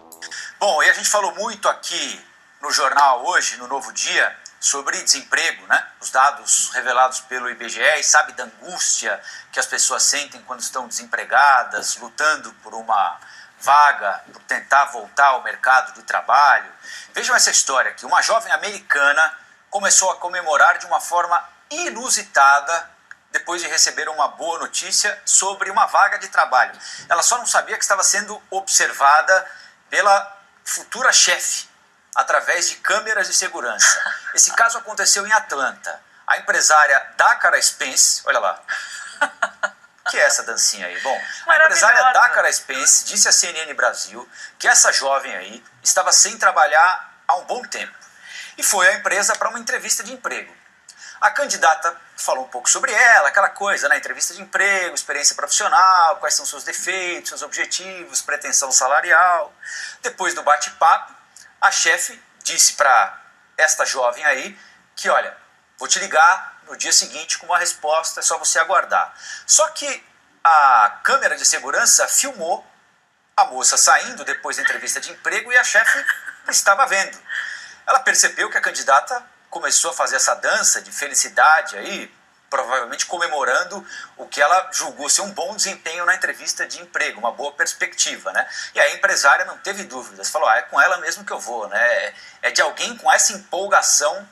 Bom, 0.61 0.83
e 0.83 0.89
a 0.89 0.93
gente 0.93 1.09
falou 1.09 1.35
muito 1.35 1.69
aqui 1.69 2.21
no 2.63 2.71
jornal 2.71 3.25
hoje, 3.27 3.57
no 3.57 3.67
Novo 3.67 3.93
Dia, 3.93 4.37
sobre 4.59 5.03
desemprego, 5.03 5.67
né? 5.67 5.87
Os 6.01 6.11
dados 6.11 6.71
revelados 6.73 7.21
pelo 7.21 7.51
IBGE 7.51 7.81
e 7.99 8.03
sabe 8.03 8.33
da 8.33 8.45
angústia 8.45 9.21
que 9.53 9.61
as 9.61 9.67
pessoas 9.67 10.03
sentem 10.03 10.43
quando 10.43 10.61
estão 10.61 10.89
desempregadas, 10.89 11.97
lutando 11.97 12.53
por 12.63 12.75
uma 12.75 13.19
vaga, 13.61 14.23
por 14.33 14.43
tentar 14.43 14.87
voltar 14.87 15.29
ao 15.29 15.43
mercado 15.43 15.93
de 15.95 16.03
trabalho. 16.03 16.71
Vejam 17.13 17.35
essa 17.35 17.51
história 17.51 17.91
aqui. 17.91 18.05
Uma 18.07 18.23
jovem 18.23 18.53
americana 18.53 19.39
começou 19.71 20.11
a 20.11 20.17
comemorar 20.17 20.79
de 20.79 20.87
uma 20.87 21.01
forma 21.01 21.43
inusitada 21.71 22.91
depois 23.33 23.61
de 23.61 23.69
receber 23.69 24.09
uma 24.09 24.29
boa 24.29 24.59
notícia 24.59 25.21
sobre 25.25 25.71
uma 25.71 25.87
vaga 25.87 26.19
de 26.19 26.29
trabalho. 26.29 26.73
Ela 27.09 27.23
só 27.23 27.37
não 27.39 27.47
sabia 27.47 27.77
que 27.77 27.83
estava 27.83 28.03
sendo 28.03 28.41
observada 28.51 29.51
pela 29.91 30.37
futura 30.65 31.13
chefe 31.13 31.69
através 32.17 32.69
de 32.69 32.77
câmeras 32.77 33.29
de 33.29 33.35
segurança. 33.35 34.15
Esse 34.35 34.51
caso 34.53 34.79
aconteceu 34.79 35.27
em 35.27 35.33
Atlanta. 35.33 36.01
A 36.27 36.39
empresária 36.39 36.99
Dakara 37.17 37.61
Spence, 37.63 38.23
olha 38.25 38.41
lá. 38.41 38.61
O 40.07 40.11
que 40.11 40.19
é 40.19 40.23
essa 40.23 40.43
dancinha 40.43 40.87
aí? 40.87 41.01
Bom, 41.01 41.21
a 41.47 41.57
empresária. 41.57 42.13
Dakara 42.13 42.53
Spence 42.53 43.05
disse 43.05 43.29
à 43.29 43.33
CNN 43.33 43.73
Brasil 43.75 44.29
que 44.59 44.67
essa 44.67 44.93
jovem 44.93 45.35
aí 45.37 45.65
estava 45.83 46.11
sem 46.11 46.39
trabalhar 46.39 47.13
há 47.29 47.37
um 47.37 47.45
bom 47.45 47.63
tempo 47.63 47.95
e 48.57 48.63
foi 48.63 48.89
à 48.89 48.95
empresa 48.95 49.35
para 49.37 49.49
uma 49.49 49.59
entrevista 49.59 50.03
de 50.03 50.13
emprego. 50.13 50.55
A 51.21 51.31
candidata 51.31 51.97
falou 52.17 52.45
um 52.45 52.49
pouco 52.49 52.69
sobre 52.69 52.93
ela, 52.93 53.29
aquela 53.29 53.49
coisa, 53.49 53.89
né? 53.89 53.97
Entrevista 53.97 54.35
de 54.35 54.43
emprego, 54.43 54.95
experiência 54.95 55.35
profissional, 55.35 56.17
quais 56.17 56.35
são 56.35 56.47
seus 56.47 56.63
defeitos, 56.63 57.31
seus 57.31 57.43
objetivos, 57.43 58.23
pretensão 58.23 58.71
salarial. 58.71 59.53
Depois 60.03 60.35
do 60.35 60.43
bate-papo, 60.43 61.16
a 61.61 61.71
chefe 61.71 62.21
disse 62.43 62.75
para 62.75 63.21
esta 63.57 63.85
jovem 63.85 64.25
aí 64.25 64.59
que, 64.95 65.09
olha, 65.09 65.37
vou 65.79 65.89
te 65.89 65.99
ligar 65.99 66.61
no 66.67 66.77
dia 66.77 66.93
seguinte 66.93 67.39
com 67.39 67.47
uma 67.47 67.59
resposta, 67.59 68.21
é 68.21 68.23
só 68.23 68.39
você 68.39 68.59
aguardar. 68.59 69.15
Só 69.47 69.67
que 69.69 70.05
a 70.43 71.01
câmera 71.03 71.37
de 71.37 71.45
segurança 71.45 72.07
filmou 72.09 72.67
a 73.37 73.45
moça 73.47 73.77
saindo 73.77 74.25
depois 74.25 74.57
da 74.57 74.63
entrevista 74.63 75.01
de 75.01 75.11
emprego 75.11 75.53
e 75.53 75.57
a 75.57 75.65
chefe 75.65 76.05
estava 76.49 76.87
vendo. 76.87 77.19
Ela 77.87 78.01
percebeu 78.01 78.51
que 78.51 78.57
a 78.57 78.61
candidata 78.61 79.23
começou 79.51 79.91
a 79.91 79.95
fazer 79.95 80.17
essa 80.17 80.35
dança 80.35 80.81
de 80.81 80.91
felicidade 80.91 81.77
aí, 81.77 82.13
provavelmente 82.57 83.05
comemorando 83.05 83.87
o 84.17 84.27
que 84.27 84.41
ela 84.41 84.71
julgou 84.73 85.11
ser 85.11 85.21
um 85.21 85.31
bom 85.31 85.55
desempenho 85.55 86.07
na 86.07 86.15
entrevista 86.15 86.67
de 86.67 86.81
emprego, 86.81 87.21
uma 87.21 87.33
boa 87.33 87.53
perspectiva, 87.53 88.33
né? 88.33 88.49
E 88.75 88.81
a 88.81 88.95
empresária 88.95 89.45
não 89.45 89.59
teve 89.59 89.85
dúvidas, 89.85 90.31
falou: 90.31 90.49
ah, 90.49 90.57
é 90.57 90.63
com 90.63 90.81
ela 90.81 90.97
mesmo 90.99 91.23
que 91.23 91.33
eu 91.33 91.39
vou, 91.39 91.69
né? 91.69 92.15
É 92.41 92.51
de 92.51 92.63
alguém 92.63 92.97
com 92.97 93.13
essa 93.13 93.35
empolgação 93.35 94.27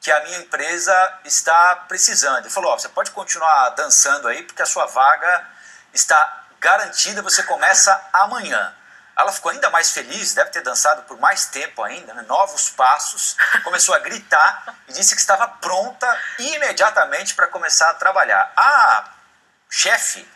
que 0.00 0.10
a 0.10 0.24
minha 0.24 0.38
empresa 0.38 1.20
está 1.24 1.76
precisando. 1.86 2.40
Ele 2.40 2.50
falou: 2.50 2.74
oh, 2.74 2.78
você 2.78 2.88
pode 2.88 3.12
continuar 3.12 3.68
dançando 3.70 4.26
aí, 4.26 4.42
porque 4.42 4.62
a 4.62 4.66
sua 4.66 4.86
vaga 4.86 5.46
está 5.94 6.46
garantida, 6.58 7.22
você 7.22 7.44
começa 7.44 8.08
amanhã. 8.12 8.74
Ela 9.18 9.32
ficou 9.32 9.50
ainda 9.50 9.68
mais 9.70 9.90
feliz, 9.90 10.32
deve 10.32 10.50
ter 10.50 10.62
dançado 10.62 11.02
por 11.02 11.18
mais 11.18 11.46
tempo 11.46 11.82
ainda, 11.82 12.14
né? 12.14 12.22
novos 12.22 12.70
passos, 12.70 13.36
começou 13.64 13.92
a 13.92 13.98
gritar 13.98 14.76
e 14.86 14.92
disse 14.92 15.12
que 15.14 15.20
estava 15.20 15.48
pronta 15.48 16.20
imediatamente 16.38 17.34
para 17.34 17.48
começar 17.48 17.90
a 17.90 17.94
trabalhar. 17.94 18.52
A 18.56 19.10
chefe 19.68 20.26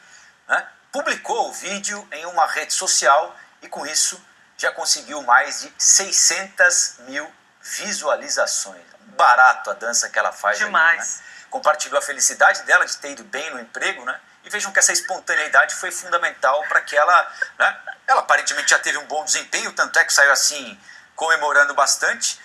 né, 0.49 0.67
publicou 0.91 1.49
o 1.49 1.53
vídeo 1.53 2.09
em 2.11 2.27
uma 2.27 2.47
rede 2.49 2.73
social 2.73 3.37
e 3.62 3.69
com 3.69 3.87
isso 3.87 4.21
já 4.57 4.73
conseguiu 4.73 5.23
mais 5.23 5.61
de 5.61 5.73
600 5.79 6.97
mil 7.07 7.33
visualizações. 7.62 8.83
Barato 9.17 9.71
a 9.71 9.75
dança 9.75 10.09
que 10.11 10.19
ela 10.19 10.33
faz. 10.33 10.59
Demais. 10.59 10.99
Ali, 10.99 11.29
né? 11.29 11.47
Compartilhou 11.51 11.99
a 11.99 12.03
felicidade 12.03 12.62
dela 12.62 12.85
de 12.85 12.97
ter 12.97 13.12
ido 13.12 13.23
bem 13.25 13.49
no 13.51 13.61
emprego, 13.61 14.05
né? 14.05 14.21
E 14.45 14.51
vejam 14.51 14.73
que 14.73 14.79
essa 14.79 14.93
espontaneidade 14.93 15.75
foi 15.77 15.91
fundamental 15.91 16.63
para 16.69 16.81
que 16.81 16.97
ela, 16.97 17.33
né, 17.59 17.77
ela 18.07 18.21
aparentemente 18.21 18.71
já 18.71 18.79
teve 18.79 18.99
um 18.99 19.07
bom 19.07 19.25
desempenho, 19.25 19.73
tanto 19.73 19.99
é 19.99 20.05
que 20.05 20.13
saiu 20.13 20.33
assim 20.33 20.79
comemorando 21.15 21.75
bastante, 21.75 22.41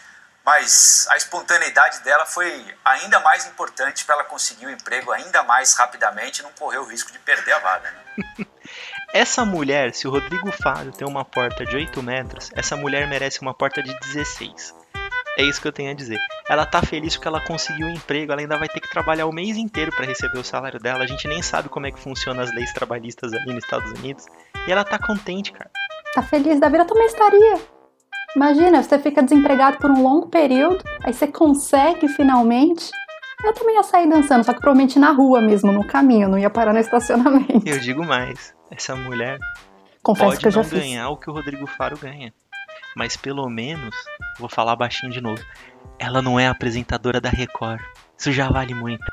mas 0.45 1.07
a 1.09 1.17
espontaneidade 1.17 1.99
dela 2.01 2.25
foi 2.25 2.77
ainda 2.85 3.19
mais 3.19 3.45
importante 3.45 4.05
para 4.05 4.15
ela 4.15 4.23
conseguir 4.23 4.65
o 4.65 4.71
emprego 4.71 5.11
ainda 5.11 5.43
mais 5.43 5.73
rapidamente 5.73 6.39
e 6.39 6.43
não 6.43 6.51
correr 6.53 6.77
o 6.77 6.85
risco 6.85 7.11
de 7.11 7.19
perder 7.19 7.53
a 7.53 7.59
vaga. 7.59 7.91
Né? 7.91 8.45
Essa 9.13 9.43
mulher, 9.43 9.93
se 9.93 10.07
o 10.07 10.11
Rodrigo 10.11 10.51
Faro 10.51 10.91
tem 10.91 11.07
uma 11.07 11.25
porta 11.25 11.65
de 11.65 11.75
8 11.75 12.03
metros, 12.03 12.51
essa 12.53 12.75
mulher 12.75 13.07
merece 13.07 13.41
uma 13.41 13.53
porta 13.53 13.81
de 13.81 13.97
16. 13.99 14.75
É 15.37 15.43
isso 15.43 15.61
que 15.61 15.67
eu 15.67 15.71
tenho 15.71 15.91
a 15.91 15.93
dizer. 15.93 16.17
Ela 16.49 16.65
tá 16.65 16.81
feliz 16.81 17.15
porque 17.15 17.27
ela 17.27 17.39
conseguiu 17.39 17.85
um 17.85 17.91
emprego, 17.91 18.31
ela 18.31 18.41
ainda 18.41 18.57
vai 18.57 18.67
ter 18.67 18.79
que 18.79 18.89
trabalhar 18.89 19.27
o 19.27 19.31
mês 19.31 19.55
inteiro 19.55 19.91
para 19.95 20.03
receber 20.03 20.39
o 20.39 20.43
salário 20.43 20.79
dela. 20.79 21.03
A 21.03 21.07
gente 21.07 21.27
nem 21.27 21.43
sabe 21.43 21.69
como 21.69 21.85
é 21.85 21.91
que 21.91 21.99
funcionam 21.99 22.41
as 22.41 22.51
leis 22.51 22.73
trabalhistas 22.73 23.31
ali 23.33 23.53
nos 23.53 23.63
Estados 23.63 23.91
Unidos. 23.99 24.25
E 24.67 24.71
ela 24.71 24.83
tá 24.83 24.97
contente, 24.97 25.51
cara. 25.51 25.69
Tá 26.15 26.23
feliz 26.23 26.59
da 26.59 26.69
vida, 26.69 26.81
eu 26.81 26.87
também 26.87 27.05
estaria. 27.05 27.59
Imagina, 28.35 28.81
você 28.81 28.97
fica 28.97 29.21
desempregado 29.21 29.77
por 29.77 29.91
um 29.91 30.01
longo 30.01 30.27
período, 30.27 30.83
aí 31.03 31.13
você 31.13 31.27
consegue 31.27 32.07
finalmente. 32.07 32.89
Eu 33.43 33.53
também 33.53 33.75
ia 33.75 33.83
sair 33.83 34.09
dançando, 34.09 34.43
só 34.43 34.53
que 34.53 34.59
provavelmente 34.59 34.97
na 34.97 35.11
rua 35.11 35.39
mesmo, 35.39 35.71
no 35.71 35.85
caminho, 35.85 36.27
não 36.27 36.39
ia 36.39 36.49
parar 36.49 36.73
no 36.73 36.79
estacionamento. 36.79 37.61
Eu 37.63 37.79
digo 37.79 38.03
mais, 38.03 38.55
essa 38.71 38.95
mulher 38.95 39.37
Confesso 40.01 40.29
pode 40.29 40.39
que 40.39 40.47
eu 40.47 40.51
já 40.51 40.61
não 40.61 40.69
fiz. 40.69 40.79
ganhar 40.79 41.09
o 41.09 41.17
que 41.17 41.29
o 41.29 41.33
Rodrigo 41.33 41.67
Faro 41.67 41.95
ganha. 41.97 42.33
Mas 42.97 43.15
pelo 43.15 43.47
menos, 43.47 43.95
vou 44.39 44.49
falar 44.49 44.75
baixinho 44.75 45.11
de 45.11 45.21
novo, 45.21 45.41
ela 45.99 46.19
não 46.19 46.39
é 46.39 46.47
apresentadora 46.47 47.21
da 47.21 47.29
Record. 47.29 47.79
Isso 48.17 48.31
já 48.31 48.49
vale 48.49 48.73
muito. 48.73 49.05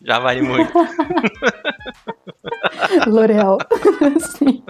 Já 0.00 0.18
vale 0.18 0.40
muito. 0.40 0.72
L'Oreal. 3.06 3.58
Sim. 4.38 4.64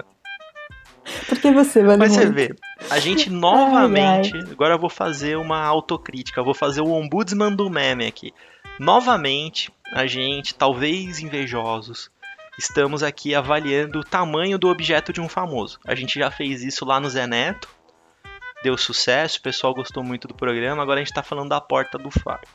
Porque 1.29 1.49
você 1.51 1.81
vale 1.81 1.97
Mas 1.97 2.11
você 2.11 2.25
muito. 2.25 2.35
vê, 2.35 2.55
a 2.89 2.99
gente 2.99 3.29
novamente, 3.31 4.37
agora 4.51 4.73
eu 4.73 4.79
vou 4.79 4.89
fazer 4.89 5.37
uma 5.37 5.63
autocrítica, 5.63 6.43
vou 6.43 6.53
fazer 6.53 6.81
o 6.81 6.91
ombudsman 6.91 7.55
do 7.55 7.69
meme 7.69 8.05
aqui. 8.05 8.33
Novamente, 8.77 9.71
a 9.93 10.05
gente, 10.05 10.53
talvez 10.53 11.19
invejosos, 11.19 12.11
estamos 12.59 13.01
aqui 13.01 13.33
avaliando 13.33 13.99
o 13.99 14.03
tamanho 14.03 14.59
do 14.59 14.67
objeto 14.67 15.13
de 15.13 15.21
um 15.21 15.29
famoso. 15.29 15.79
A 15.87 15.95
gente 15.95 16.19
já 16.19 16.29
fez 16.29 16.63
isso 16.63 16.83
lá 16.83 16.99
no 16.99 17.09
Zé 17.09 17.25
Neto, 17.25 17.76
deu 18.67 18.77
sucesso, 18.77 19.39
o 19.39 19.41
pessoal 19.41 19.73
gostou 19.73 20.03
muito 20.03 20.27
do 20.27 20.33
programa, 20.33 20.83
agora 20.83 20.99
a 20.99 21.01
gente 21.01 21.11
está 21.11 21.23
falando 21.23 21.47
da 21.47 21.61
porta 21.61 21.97
do 21.97 22.11
faro. 22.11 22.45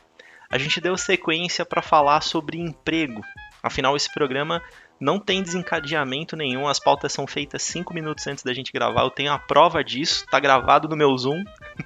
A 0.47 0.59
gente 0.59 0.79
deu 0.79 0.95
sequência 0.95 1.65
para 1.65 1.81
falar 1.81 2.21
sobre 2.21 2.59
emprego. 2.59 3.19
Afinal, 3.63 3.95
esse 3.95 4.13
programa 4.13 4.61
não 4.99 5.19
tem 5.19 5.41
desencadeamento 5.41 6.35
nenhum, 6.35 6.67
as 6.67 6.79
pautas 6.79 7.11
são 7.11 7.25
feitas 7.25 7.63
5 7.63 7.91
minutos 7.95 8.27
antes 8.27 8.43
da 8.43 8.53
gente 8.53 8.71
gravar. 8.71 9.01
Eu 9.01 9.09
tenho 9.09 9.31
a 9.31 9.39
prova 9.39 9.83
disso, 9.83 10.23
tá 10.29 10.39
gravado 10.39 10.87
no 10.87 10.95
meu 10.95 11.17
Zoom. 11.17 11.43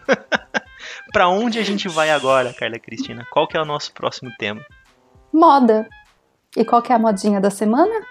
para 1.14 1.30
onde 1.30 1.58
a 1.58 1.64
gente 1.64 1.88
vai 1.88 2.10
agora, 2.12 2.54
Carla 2.54 2.78
Cristina? 2.78 3.26
Qual 3.32 3.48
que 3.48 3.56
é 3.56 3.62
o 3.62 3.66
nosso 3.66 3.94
próximo 3.94 4.30
tema? 4.38 4.62
Moda. 5.32 5.88
E 6.58 6.66
qual 6.66 6.82
que 6.82 6.92
é 6.92 6.96
a 6.96 7.00
modinha 7.00 7.40
da 7.40 7.50
semana? 7.50 8.06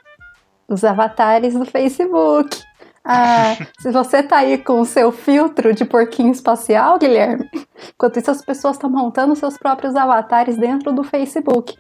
Os 0.67 0.83
avatares 0.83 1.53
do 1.53 1.67
Facebook. 1.67 2.66
Ah, 3.09 3.57
se 3.79 3.93
você 3.93 4.21
tá 4.23 4.39
aí 4.39 4.59
com 4.59 4.81
o 4.81 4.85
seu 4.85 5.13
filtro 5.13 5.73
de 5.73 5.85
porquinho 5.85 6.33
espacial, 6.33 6.99
Guilherme, 6.99 7.49
enquanto 7.95 8.19
isso 8.19 8.31
as 8.33 8.45
pessoas 8.45 8.75
estão 8.77 8.91
montando 8.91 9.37
seus 9.37 9.57
próprios 9.57 9.95
avatares 9.95 10.57
dentro 10.57 10.93
do 10.93 11.05
Facebook. 11.05 11.77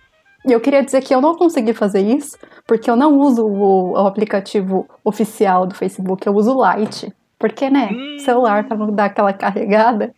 E 0.46 0.52
eu 0.52 0.60
queria 0.60 0.84
dizer 0.84 1.02
que 1.02 1.12
eu 1.12 1.20
não 1.20 1.34
consegui 1.34 1.72
fazer 1.72 2.00
isso, 2.00 2.38
porque 2.64 2.88
eu 2.88 2.94
não 2.94 3.18
uso 3.18 3.44
o, 3.44 3.90
o 3.92 4.06
aplicativo 4.06 4.86
oficial 5.04 5.66
do 5.66 5.74
Facebook, 5.74 6.24
eu 6.24 6.34
uso 6.34 6.56
o 6.56 6.64
Lite. 6.64 7.12
Porque, 7.38 7.68
né, 7.68 7.90
Hum. 7.92 8.18
celular 8.20 8.64
pra 8.64 8.76
não 8.76 8.92
dar 8.92 9.06
aquela 9.06 9.32
carregada. 9.32 10.14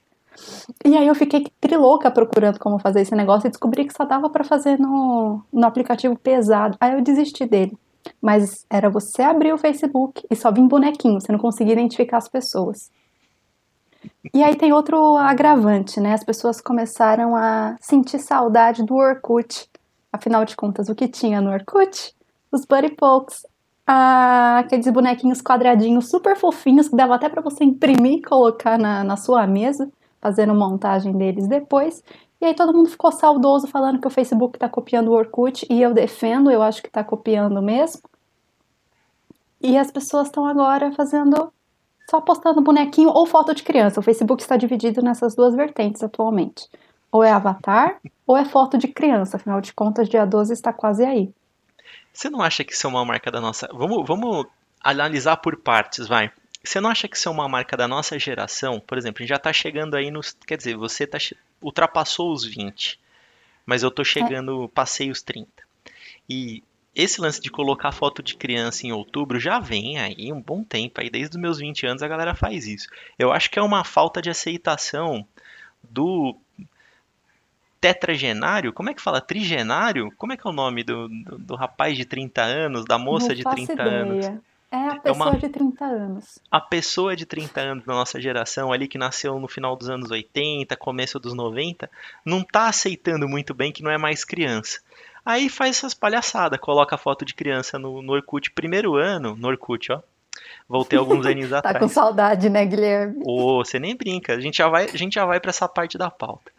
E 0.85 0.97
aí 0.97 1.07
eu 1.07 1.15
fiquei 1.15 1.47
trilouca 1.61 2.11
procurando 2.11 2.59
como 2.59 2.79
fazer 2.79 3.01
esse 3.01 3.15
negócio 3.15 3.49
e 3.49 3.51
descobri 3.51 3.85
que 3.87 3.93
só 3.93 4.05
dava 4.05 4.29
pra 4.31 4.45
fazer 4.45 4.79
no, 4.79 5.41
no 5.53 5.67
aplicativo 5.67 6.17
pesado. 6.17 6.77
Aí 6.79 6.93
eu 6.93 7.01
desisti 7.03 7.45
dele. 7.47 7.77
Mas 8.21 8.65
era 8.71 8.89
você 8.89 9.23
abrir 9.23 9.53
o 9.53 9.59
Facebook 9.59 10.27
e 10.31 10.37
só 10.37 10.51
vinha 10.51 10.67
bonequinho, 10.67 11.21
você 11.21 11.31
não 11.31 11.39
conseguia 11.39 11.75
identificar 11.75 12.19
as 12.19 12.29
pessoas. 12.29 12.91
E 14.33 14.43
aí 14.43 14.57
tem 14.57 14.73
outro 14.73 15.17
agravante, 15.17 16.01
né? 16.01 16.13
As 16.13 16.25
pessoas 16.25 16.61
começaram 16.61 17.35
a 17.35 17.77
sentir 17.81 18.19
saudade 18.19 18.85
do 18.85 18.95
Orkut. 18.95 19.69
Afinal 20.13 20.45
de 20.45 20.57
contas, 20.57 20.89
o 20.89 20.95
que 20.95 21.09
tinha 21.09 21.41
no 21.41 21.51
Orkut? 21.51 22.15
Os 22.51 22.65
Buddy 22.65 22.91
Pokes. 22.91 23.47
Ah, 23.87 24.59
aqueles 24.59 24.87
bonequinhos 24.89 25.41
quadradinhos 25.41 26.11
super 26.11 26.37
fofinhos 26.37 26.89
que 26.89 26.97
dava 26.97 27.15
até 27.15 27.29
pra 27.29 27.41
você 27.41 27.65
imprimir 27.65 28.19
e 28.19 28.23
colocar 28.23 28.79
na, 28.79 29.03
na 29.03 29.17
sua 29.17 29.47
mesa, 29.47 29.91
fazendo 30.21 30.55
montagem 30.55 31.13
deles 31.17 31.49
depois. 31.49 32.03
E 32.41 32.45
aí 32.47 32.55
todo 32.55 32.73
mundo 32.73 32.89
ficou 32.89 33.11
saudoso 33.11 33.67
falando 33.67 34.01
que 34.01 34.07
o 34.07 34.11
Facebook 34.11 34.59
tá 34.59 34.69
copiando 34.69 35.09
o 35.09 35.13
Orkut 35.15 35.67
e 35.69 35.83
eu 35.83 35.93
defendo, 35.93 36.51
eu 36.51 36.63
acho 36.63 36.83
que 36.83 36.89
tá 36.91 37.03
copiando 37.03 37.61
mesmo. 37.61 38.03
E 39.61 39.77
as 39.77 39.91
pessoas 39.91 40.29
estão 40.29 40.47
agora 40.47 40.93
fazendo 40.93 41.53
só 42.09 42.21
postando 42.21 42.61
bonequinho 42.61 43.11
ou 43.11 43.27
foto 43.27 43.55
de 43.55 43.63
criança. 43.63 44.01
O 44.01 44.03
Facebook 44.03 44.43
está 44.43 44.57
dividido 44.57 45.03
nessas 45.03 45.35
duas 45.35 45.55
vertentes 45.55 46.03
atualmente. 46.03 46.69
Ou 47.11 47.25
é 47.25 47.33
avatar 47.33 47.99
ou 48.27 48.37
é 48.37 48.45
foto 48.45 48.79
de 48.79 48.87
criança. 48.89 49.37
Afinal 49.37 49.61
de 49.61 49.73
contas, 49.73 50.09
dia 50.09 50.25
12 50.25 50.53
está 50.53 50.73
quase 50.73 51.05
aí. 51.05 51.33
Você 52.13 52.31
não 52.31 52.41
acha 52.41 52.63
que 52.65 52.73
isso 52.73 52.87
é 52.87 52.91
uma 52.91 53.05
marca 53.05 53.31
da 53.31 53.41
nossa. 53.41 53.69
Vamos, 53.73 54.07
vamos 54.07 54.47
analisar 54.81 55.37
por 55.39 55.57
partes, 55.57 56.07
vai. 56.07 56.31
Você 56.63 56.81
não 56.81 56.91
acha 56.91 57.09
que 57.09 57.17
isso 57.17 57.29
é 57.29 57.33
uma 57.33 57.49
marca 57.49 57.77
da 57.77 57.89
nossa 57.89 58.19
geração? 58.19 58.81
Por 58.81 58.97
exemplo, 58.97 59.19
a 59.19 59.23
gente 59.23 59.31
já 59.31 59.39
tá 59.39 59.53
chegando 59.53 59.97
aí 59.97 60.11
nos. 60.11 60.33
Quer 60.47 60.57
dizer, 60.57 60.77
você 60.77 61.07
tá, 61.07 61.19
che- 61.19 61.37
ultrapassou 61.61 62.33
os 62.33 62.45
20, 62.45 62.99
mas 63.67 63.83
eu 63.83 63.91
tô 63.91 64.05
chegando, 64.05 64.71
passei 64.75 65.11
os 65.11 65.23
30. 65.23 65.49
E 66.29 66.63
esse 66.95 67.21
lance 67.21 67.41
de 67.41 67.51
colocar 67.51 67.93
foto 67.93 68.23
de 68.23 68.35
criança 68.35 68.87
em 68.87 68.93
outubro 68.93 69.39
já 69.39 69.61
vem 69.61 69.99
aí 69.99 70.33
um 70.33 70.41
bom 70.41 70.65
tempo. 70.65 71.01
Aí 71.01 71.09
desde 71.09 71.37
os 71.37 71.41
meus 71.41 71.59
20 71.59 71.87
anos 71.87 72.03
a 72.03 72.09
galera 72.09 72.35
faz 72.35 72.67
isso. 72.67 72.89
Eu 73.19 73.33
acho 73.33 73.51
que 73.51 73.59
é 73.59 73.63
uma 73.63 73.85
falta 73.85 74.21
de 74.21 74.31
aceitação 74.31 75.27
do 75.83 76.37
tetragenário, 77.81 78.73
como 78.73 78.91
é 78.91 78.95
que 78.95 79.01
fala? 79.01 79.21
Trigenário? 79.21 80.13
Como 80.17 80.33
é 80.33 80.37
que 80.37 80.47
é 80.47 80.51
o 80.51 80.53
nome 80.53 80.83
do, 80.83 81.09
do, 81.09 81.39
do 81.39 81.55
rapaz 81.55 81.97
de 81.97 82.05
30 82.05 82.43
anos, 82.43 82.85
da 82.85 82.99
moça 82.99 83.29
Não 83.29 83.35
de 83.37 83.43
faço 83.43 83.57
30 83.57 83.73
ideia. 83.75 84.03
anos? 84.03 84.27
É 84.71 84.89
a 84.89 84.97
pessoa 85.01 85.31
uma- 85.31 85.39
de 85.39 85.49
30 85.49 85.85
anos. 85.87 86.39
A 86.51 86.61
pessoa 86.61 87.17
de 87.17 87.25
30 87.25 87.61
anos 87.61 87.85
da 87.85 87.95
nossa 87.95 88.21
geração, 88.21 88.71
ali 88.73 88.87
que 88.87 88.99
nasceu 88.99 89.39
no 89.41 89.49
final 89.49 89.75
dos 89.77 89.89
anos 89.89 90.11
80, 90.11 90.77
começo 90.77 91.19
dos 91.19 91.33
90, 91.35 91.91
não 92.25 92.43
tá 92.43 92.69
aceitando 92.69 93.27
muito 93.29 93.55
bem 93.55 93.73
que 93.73 93.83
não 93.83 93.91
é 93.91 93.97
mais 93.97 94.25
criança. 94.25 94.81
Aí 95.25 95.49
faz 95.49 95.77
essas 95.79 95.95
palhaçadas, 95.95 96.61
coloca 96.61 96.95
a 96.95 96.99
foto 96.99 97.25
de 97.25 97.35
criança 97.35 97.79
no, 97.79 98.03
no 98.03 98.13
Orkut, 98.13 98.51
primeiro 98.51 98.95
ano, 98.97 99.35
no 99.37 99.49
Orkut, 99.49 99.91
ó. 99.93 100.01
Voltei 100.69 100.99
alguns 100.99 101.25
aninhos 101.27 101.51
Tá 101.51 101.59
atrás. 101.59 101.79
com 101.79 101.89
saudade, 101.89 102.49
né, 102.51 102.65
Guilherme? 102.67 103.23
Ô, 103.27 103.65
você 103.65 103.79
nem 103.79 103.97
brinca, 103.97 104.35
a 104.35 104.41
gente 104.41 104.59
já 104.59 104.69
vai, 104.69 104.85
a 104.85 104.97
gente 104.97 105.15
já 105.15 105.25
vai 105.25 105.41
para 105.41 105.51
essa 105.51 105.67
parte 105.69 105.97
da 105.97 106.11
pauta. 106.11 106.51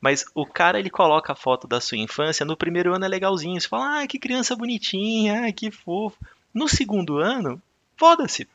Mas 0.00 0.24
o 0.34 0.44
cara 0.46 0.78
ele 0.78 0.90
coloca 0.90 1.32
a 1.32 1.36
foto 1.36 1.66
da 1.66 1.80
sua 1.80 1.98
infância, 1.98 2.44
no 2.46 2.56
primeiro 2.56 2.94
ano 2.94 3.04
é 3.04 3.08
legalzinho, 3.08 3.60
você 3.60 3.66
fala, 3.68 4.02
ah, 4.02 4.06
que 4.06 4.18
criança 4.18 4.54
bonitinha, 4.54 5.42
ai, 5.42 5.52
que 5.52 5.70
fofo. 5.70 6.16
No 6.56 6.66
segundo 6.66 7.18
ano, 7.18 7.60
foda-se. 7.98 8.48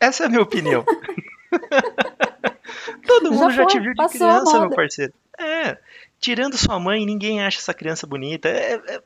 Essa 0.00 0.24
é 0.24 0.26
a 0.26 0.28
minha 0.28 0.42
opinião. 0.42 0.84
Todo 3.06 3.32
mundo 3.32 3.52
já, 3.52 3.62
foi, 3.62 3.66
te 3.66 3.78
viu 3.78 3.94
de 3.94 4.08
criança, 4.08 4.60
meu 4.60 4.70
parceiro. 4.70 5.12
É, 5.38 5.78
tirando 6.18 6.58
sua 6.58 6.80
mãe, 6.80 7.06
ninguém 7.06 7.40
acha 7.40 7.58
essa 7.58 7.72
criança 7.72 8.08
bonita. 8.08 8.48
É- 8.48 8.74
é- 8.74 9.02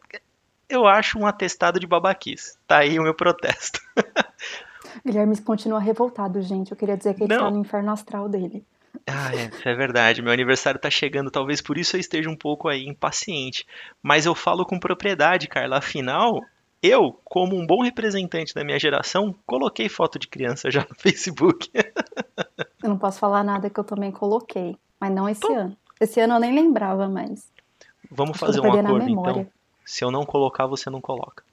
eu 0.66 0.86
acho 0.86 1.18
um 1.18 1.26
atestado 1.26 1.78
de 1.78 1.86
babaquice. 1.86 2.56
Tá 2.66 2.78
aí 2.78 2.98
o 2.98 3.02
meu 3.02 3.12
protesto. 3.12 3.78
Guilherme 5.04 5.38
continua 5.42 5.78
revoltado, 5.78 6.40
gente. 6.40 6.70
Eu 6.70 6.76
queria 6.76 6.96
dizer 6.96 7.12
que 7.12 7.24
ele 7.24 7.34
Não. 7.34 7.44
tá 7.44 7.50
no 7.50 7.58
inferno 7.58 7.92
astral 7.92 8.30
dele. 8.30 8.64
Ah, 9.06 9.30
é, 9.34 9.50
isso 9.54 9.68
é 9.68 9.74
verdade. 9.74 10.22
Meu 10.22 10.32
aniversário 10.32 10.80
tá 10.80 10.88
chegando, 10.88 11.30
talvez 11.30 11.60
por 11.60 11.76
isso 11.76 11.96
eu 11.96 12.00
esteja 12.00 12.30
um 12.30 12.36
pouco 12.36 12.66
aí 12.66 12.86
impaciente. 12.86 13.66
Mas 14.02 14.24
eu 14.24 14.34
falo 14.34 14.64
com 14.64 14.80
propriedade, 14.80 15.48
Carla. 15.48 15.76
Afinal, 15.78 16.40
eu, 16.82 17.18
como 17.24 17.56
um 17.56 17.66
bom 17.66 17.82
representante 17.82 18.52
da 18.54 18.64
minha 18.64 18.78
geração, 18.78 19.34
coloquei 19.46 19.88
foto 19.88 20.18
de 20.18 20.26
criança 20.26 20.70
já 20.70 20.80
no 20.80 20.94
Facebook. 20.98 21.70
Eu 22.82 22.88
não 22.88 22.98
posso 22.98 23.18
falar 23.18 23.44
nada 23.44 23.70
que 23.70 23.78
eu 23.78 23.84
também 23.84 24.10
coloquei. 24.10 24.76
Mas 25.00 25.12
não 25.12 25.28
esse 25.28 25.52
ano. 25.52 25.76
Esse 26.00 26.20
ano 26.20 26.34
eu 26.34 26.40
nem 26.40 26.54
lembrava 26.54 27.08
mais. 27.08 27.50
Vamos 28.10 28.36
Acho 28.36 28.46
fazer 28.46 28.60
um 28.60 28.72
acordo, 28.72 29.08
então. 29.08 29.46
Se 29.84 30.04
eu 30.04 30.10
não 30.10 30.24
colocar, 30.24 30.66
você 30.66 30.90
não 30.90 31.00
coloca. 31.00 31.44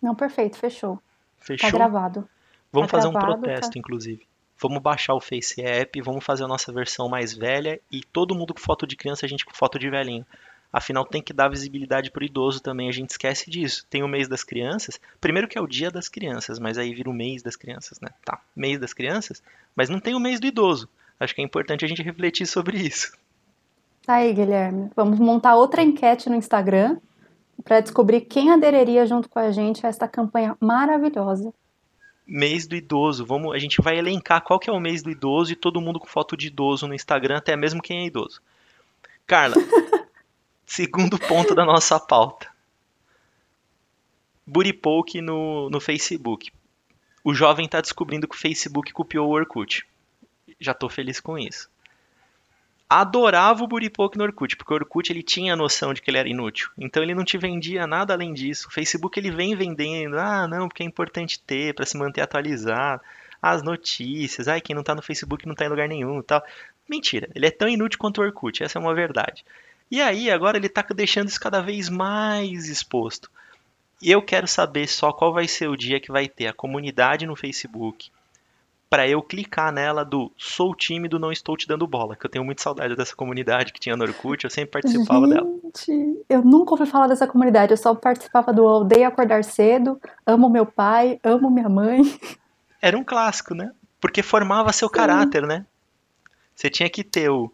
Não, 0.00 0.14
perfeito, 0.14 0.56
fechou. 0.56 0.98
Fechou? 1.38 1.70
Tá 1.70 1.76
gravado. 1.76 2.28
Vamos 2.72 2.90
tá 2.90 2.98
fazer 2.98 3.08
um 3.08 3.12
protesto, 3.12 3.72
tá. 3.72 3.78
inclusive. 3.78 4.26
Vamos 4.60 4.80
baixar 4.80 5.14
o 5.14 5.20
Face 5.20 5.60
App, 5.60 6.00
vamos 6.00 6.24
fazer 6.24 6.44
a 6.44 6.48
nossa 6.48 6.72
versão 6.72 7.08
mais 7.08 7.34
velha 7.34 7.80
e 7.90 8.00
todo 8.00 8.34
mundo 8.34 8.54
com 8.54 8.60
foto 8.60 8.86
de 8.86 8.96
criança, 8.96 9.26
a 9.26 9.28
gente 9.28 9.44
com 9.44 9.54
foto 9.54 9.78
de 9.78 9.90
velhinho. 9.90 10.24
Afinal, 10.72 11.04
tem 11.04 11.22
que 11.22 11.32
dar 11.32 11.48
visibilidade 11.48 12.10
pro 12.10 12.24
idoso 12.24 12.60
também, 12.60 12.88
a 12.88 12.92
gente 12.92 13.10
esquece 13.10 13.50
disso. 13.50 13.86
Tem 13.88 14.02
o 14.02 14.08
mês 14.08 14.28
das 14.28 14.44
crianças, 14.44 15.00
primeiro 15.20 15.48
que 15.48 15.56
é 15.56 15.60
o 15.60 15.66
dia 15.66 15.90
das 15.90 16.08
crianças, 16.08 16.58
mas 16.58 16.76
aí 16.76 16.94
vira 16.94 17.08
o 17.08 17.14
mês 17.14 17.42
das 17.42 17.56
crianças, 17.56 18.00
né? 18.00 18.08
Tá, 18.24 18.40
mês 18.54 18.78
das 18.78 18.92
crianças, 18.92 19.42
mas 19.74 19.88
não 19.88 20.00
tem 20.00 20.14
o 20.14 20.20
mês 20.20 20.40
do 20.40 20.46
idoso. 20.46 20.88
Acho 21.18 21.34
que 21.34 21.40
é 21.40 21.44
importante 21.44 21.84
a 21.84 21.88
gente 21.88 22.02
refletir 22.02 22.46
sobre 22.46 22.78
isso. 22.78 23.12
Tá 24.04 24.16
aí, 24.16 24.32
Guilherme. 24.32 24.90
Vamos 24.94 25.18
montar 25.18 25.56
outra 25.56 25.82
enquete 25.82 26.28
no 26.28 26.36
Instagram 26.36 26.98
para 27.64 27.80
descobrir 27.80 28.20
quem 28.20 28.52
aderiria 28.52 29.06
junto 29.06 29.28
com 29.28 29.38
a 29.38 29.50
gente 29.50 29.84
a 29.84 29.88
esta 29.88 30.06
campanha 30.06 30.56
maravilhosa. 30.60 31.52
Mês 32.26 32.66
do 32.66 32.76
idoso, 32.76 33.24
vamos, 33.24 33.54
a 33.54 33.58
gente 33.58 33.80
vai 33.80 33.98
elencar 33.98 34.42
qual 34.42 34.58
que 34.58 34.68
é 34.68 34.72
o 34.72 34.80
mês 34.80 35.02
do 35.02 35.10
idoso 35.10 35.52
e 35.52 35.56
todo 35.56 35.80
mundo 35.80 35.98
com 35.98 36.06
foto 36.06 36.36
de 36.36 36.48
idoso 36.48 36.86
no 36.86 36.94
Instagram, 36.94 37.38
até 37.38 37.56
mesmo 37.56 37.82
quem 37.82 38.00
é 38.00 38.06
idoso. 38.06 38.40
Carla, 39.26 39.56
segundo 40.66 41.18
ponto 41.18 41.54
da 41.54 41.64
nossa 41.64 41.98
pauta. 42.00 42.48
Buripoke 44.44 45.20
no, 45.20 45.70
no 45.70 45.80
Facebook. 45.80 46.52
O 47.24 47.34
jovem 47.34 47.66
está 47.66 47.80
descobrindo 47.80 48.28
que 48.28 48.36
o 48.36 48.38
Facebook 48.38 48.92
copiou 48.92 49.28
o 49.28 49.32
Orkut. 49.32 49.86
Já 50.60 50.74
tô 50.74 50.88
feliz 50.88 51.20
com 51.20 51.38
isso. 51.38 51.68
Adorava 52.88 53.64
o 53.64 53.66
Buripoke 53.66 54.16
no 54.16 54.22
Orkut, 54.22 54.56
porque 54.56 54.72
o 54.72 54.76
Orkut 54.76 55.10
ele 55.10 55.22
tinha 55.22 55.54
a 55.54 55.56
noção 55.56 55.92
de 55.92 56.00
que 56.00 56.08
ele 56.08 56.18
era 56.18 56.28
inútil. 56.28 56.70
Então 56.78 57.02
ele 57.02 57.16
não 57.16 57.24
te 57.24 57.36
vendia 57.36 57.84
nada 57.84 58.14
além 58.14 58.32
disso. 58.32 58.68
O 58.68 58.70
Facebook 58.70 59.18
ele 59.18 59.32
vem 59.32 59.56
vendendo, 59.56 60.16
ah, 60.18 60.46
não, 60.46 60.68
porque 60.68 60.84
é 60.84 60.86
importante 60.86 61.40
ter 61.40 61.74
para 61.74 61.84
se 61.84 61.96
manter 61.96 62.20
atualizado. 62.20 63.02
As 63.42 63.62
notícias, 63.62 64.46
ai, 64.46 64.60
quem 64.60 64.74
não 64.74 64.84
tá 64.84 64.94
no 64.94 65.02
Facebook 65.02 65.46
não 65.46 65.54
tá 65.54 65.64
em 65.64 65.68
lugar 65.68 65.88
nenhum, 65.88 66.22
tal. 66.22 66.42
Mentira, 66.88 67.28
ele 67.34 67.46
é 67.46 67.50
tão 67.50 67.68
inútil 67.68 67.98
quanto 67.98 68.20
o 68.20 68.24
Orkut, 68.24 68.62
essa 68.62 68.78
é 68.78 68.80
uma 68.80 68.94
verdade. 68.94 69.44
E 69.90 70.00
aí, 70.00 70.30
agora 70.30 70.56
ele 70.56 70.68
tá 70.68 70.84
deixando 70.94 71.28
isso 71.28 71.40
cada 71.40 71.60
vez 71.60 71.88
mais 71.88 72.68
exposto. 72.68 73.30
E 74.02 74.10
eu 74.10 74.20
quero 74.20 74.46
saber 74.46 74.88
só 74.88 75.12
qual 75.12 75.32
vai 75.32 75.48
ser 75.48 75.68
o 75.68 75.76
dia 75.76 76.00
que 76.00 76.12
vai 76.12 76.28
ter 76.28 76.48
a 76.48 76.52
comunidade 76.52 77.26
no 77.26 77.36
Facebook 77.36 78.10
para 78.88 79.08
eu 79.08 79.20
clicar 79.20 79.72
nela 79.72 80.04
do 80.04 80.30
sou 80.36 80.74
tímido, 80.74 81.18
não 81.18 81.32
estou 81.32 81.56
te 81.56 81.66
dando 81.66 81.86
bola, 81.86 82.14
que 82.14 82.24
eu 82.24 82.30
tenho 82.30 82.44
muita 82.44 82.62
saudade 82.62 82.94
dessa 82.94 83.16
comunidade 83.16 83.72
que 83.72 83.80
tinha 83.80 83.96
no 83.96 84.04
Orkut, 84.04 84.44
eu 84.44 84.50
sempre 84.50 84.70
participava 84.70 85.26
dela. 85.26 85.46
Gente, 85.64 86.24
eu 86.28 86.42
nunca 86.42 86.72
ouvi 86.72 86.86
falar 86.86 87.08
dessa 87.08 87.26
comunidade. 87.26 87.72
Eu 87.72 87.76
só 87.76 87.94
participava 87.94 88.52
do 88.52 88.64
Odeio 88.64 89.08
Acordar 89.08 89.42
Cedo, 89.42 90.00
Amo 90.24 90.48
Meu 90.48 90.64
Pai, 90.64 91.18
Amo 91.24 91.50
Minha 91.50 91.68
Mãe. 91.68 92.02
Era 92.80 92.96
um 92.96 93.02
clássico, 93.02 93.54
né? 93.54 93.72
Porque 94.00 94.22
formava 94.22 94.72
seu 94.72 94.88
caráter, 94.88 95.42
né? 95.46 95.66
Você 96.54 96.70
tinha 96.70 96.88
que 96.88 97.02
ter 97.02 97.28
o 97.28 97.50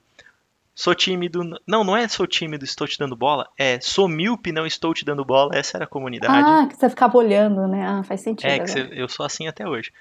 sou 0.75 0.95
tímido, 0.95 1.43
não, 1.67 1.85
não 1.85 1.97
é 1.97 2.07
sou 2.09 2.27
tímido, 2.27 2.65
estou 2.65 2.87
te 2.87 2.99
dando 2.99 3.15
bola, 3.17 3.49
é 3.59 3.81
sou 3.81 4.09
míope, 4.09 4.53
não 4.53 4.67
estou 4.67 4.93
te 4.95 5.05
dando 5.05 5.25
bola, 5.25 5.55
essa 5.55 5.77
era 5.77 5.85
a 5.85 5.89
comunidade. 5.89 6.35
Ah, 6.51 6.67
que 6.67 6.77
você 6.77 6.89
ficava 6.89 7.17
olhando, 7.17 7.67
né? 7.69 7.85
Ah, 7.87 8.03
faz 8.03 8.21
sentido. 8.21 8.51
É, 8.51 8.67
você- 8.67 8.89
eu 8.93 9.09
sou 9.09 9.25
assim 9.27 9.47
até 9.47 9.69
hoje. 9.69 9.93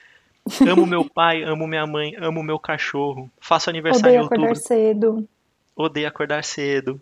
Amo 0.68 0.86
meu 0.86 1.04
pai, 1.10 1.44
amo 1.44 1.68
minha 1.68 1.86
mãe, 1.86 2.16
amo 2.18 2.42
meu 2.42 2.58
cachorro. 2.58 3.30
Faço 3.40 3.70
aniversário 3.70 4.08
Odeio 4.10 4.20
em 4.20 4.24
outubro, 4.24 4.46
Acordar 4.46 4.62
Cedo. 4.62 5.30
odeio 5.76 6.08
acordar 6.08 6.44
cedo. 6.44 7.02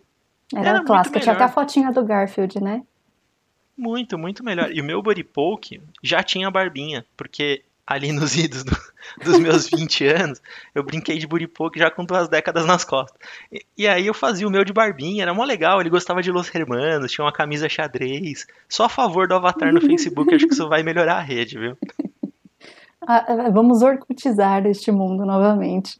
Era, 0.54 0.70
Era 0.70 0.84
clássica. 0.84 1.20
Tinha 1.20 1.34
até 1.34 1.44
a 1.44 1.48
fotinha 1.48 1.92
do 1.92 2.04
Garfield, 2.04 2.60
né? 2.62 2.82
Muito, 3.76 4.18
muito 4.18 4.44
melhor. 4.44 4.70
E 4.72 4.80
o 4.80 4.84
meu 4.84 5.00
body 5.00 5.24
poke 5.24 5.80
já 6.02 6.22
tinha 6.22 6.50
barbinha, 6.50 7.04
porque 7.16 7.62
ali 7.90 8.12
nos 8.12 8.36
idos 8.36 8.62
do- 8.64 8.76
dos 9.24 9.38
meus 9.40 9.68
20 9.68 10.06
anos, 10.06 10.40
eu 10.74 10.82
brinquei 10.84 11.18
de 11.18 11.26
poke 11.48 11.78
já 11.78 11.90
com 11.90 12.04
duas 12.04 12.28
décadas 12.28 12.64
nas 12.64 12.84
costas. 12.84 13.18
E, 13.52 13.66
e 13.76 13.88
aí 13.88 14.06
eu 14.06 14.14
fazia 14.14 14.46
o 14.46 14.50
meu 14.50 14.64
de 14.64 14.72
barbinha, 14.72 15.22
era 15.24 15.34
mó 15.34 15.44
legal, 15.44 15.80
ele 15.80 15.90
gostava 15.90 16.22
de 16.22 16.30
Los 16.30 16.54
Hermanos, 16.54 17.10
tinha 17.10 17.24
uma 17.24 17.32
camisa 17.32 17.68
xadrez. 17.68 18.46
Só 18.68 18.84
a 18.84 18.88
favor 18.88 19.26
do 19.26 19.34
avatar 19.34 19.72
no 19.74 19.80
Facebook, 19.80 20.32
acho 20.34 20.46
que 20.46 20.54
isso 20.54 20.68
vai 20.68 20.82
melhorar 20.84 21.16
a 21.16 21.20
rede, 21.20 21.58
viu? 21.58 21.76
Ah, 23.02 23.24
ah, 23.26 23.50
vamos 23.50 23.80
orcutizar 23.80 24.66
este 24.66 24.92
mundo 24.92 25.24
novamente. 25.24 25.98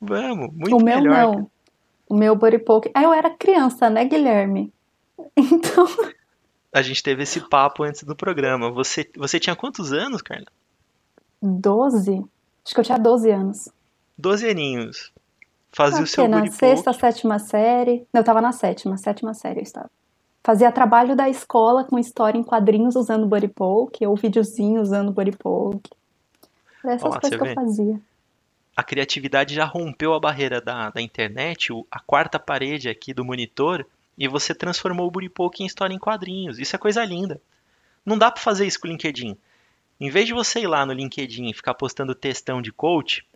Vamos, 0.00 0.52
muito 0.52 0.76
o 0.76 0.82
meu 0.82 0.96
melhor. 1.00 1.14
não. 1.36 1.50
O 2.08 2.14
meu 2.16 2.34
body 2.34 2.58
poke. 2.58 2.90
Ah, 2.92 3.04
eu 3.04 3.12
era 3.12 3.30
criança, 3.30 3.88
né, 3.88 4.04
Guilherme? 4.04 4.72
Então, 5.36 5.86
A 6.72 6.82
gente 6.82 7.00
teve 7.02 7.22
esse 7.22 7.40
papo 7.48 7.84
antes 7.84 8.02
do 8.02 8.14
programa. 8.16 8.70
Você, 8.72 9.08
você 9.16 9.38
tinha 9.38 9.54
quantos 9.54 9.92
anos, 9.92 10.20
Carla? 10.20 10.46
12? 11.42 12.24
Acho 12.64 12.74
que 12.74 12.80
eu 12.80 12.84
tinha 12.84 12.98
12 12.98 13.30
anos. 13.30 13.68
12 14.18 14.48
aninhos. 14.48 15.12
Fazia 15.72 16.00
Ah, 16.00 16.02
o 16.02 16.06
seu 16.06 16.26
na 16.28 16.46
sexta, 16.50 16.92
sétima 16.92 17.38
série. 17.38 18.06
Não, 18.12 18.20
eu 18.20 18.24
tava 18.24 18.40
na 18.40 18.52
sétima, 18.52 18.96
sétima 18.96 19.34
série 19.34 19.60
eu 19.60 19.62
estava. 19.62 19.90
Fazia 20.42 20.72
trabalho 20.72 21.14
da 21.16 21.28
escola 21.28 21.84
com 21.84 21.98
história 21.98 22.38
em 22.38 22.42
quadrinhos 22.42 22.96
usando 22.96 23.26
body 23.26 23.48
poke, 23.48 24.06
ou 24.06 24.16
videozinho 24.16 24.80
usando 24.80 25.12
body 25.12 25.32
poke. 25.32 25.90
Essas 26.84 27.02
Ó, 27.02 27.20
coisas 27.20 27.30
que 27.30 27.44
vê? 27.44 27.50
eu 27.50 27.54
fazia. 27.54 28.00
A 28.76 28.82
criatividade 28.82 29.54
já 29.54 29.64
rompeu 29.64 30.14
a 30.14 30.20
barreira 30.20 30.60
da, 30.60 30.90
da 30.90 31.00
internet, 31.02 31.72
a 31.90 31.98
quarta 31.98 32.38
parede 32.38 32.88
aqui 32.88 33.12
do 33.12 33.24
monitor, 33.24 33.84
e 34.16 34.28
você 34.28 34.54
transformou 34.54 35.08
o 35.08 35.10
body 35.10 35.28
poke 35.28 35.62
em 35.62 35.66
história 35.66 35.94
em 35.94 35.98
quadrinhos. 35.98 36.58
Isso 36.58 36.76
é 36.76 36.78
coisa 36.78 37.04
linda. 37.04 37.40
Não 38.04 38.16
dá 38.16 38.30
pra 38.30 38.40
fazer 38.40 38.66
isso 38.66 38.78
com 38.80 38.86
o 38.86 38.90
LinkedIn. 38.90 39.36
Em 39.98 40.10
vez 40.10 40.26
de 40.26 40.34
você 40.34 40.60
ir 40.60 40.66
lá 40.66 40.84
no 40.84 40.92
LinkedIn 40.92 41.48
e 41.48 41.54
ficar 41.54 41.74
postando 41.74 42.14
textão 42.14 42.60
de 42.60 42.70
coach, 42.70 43.26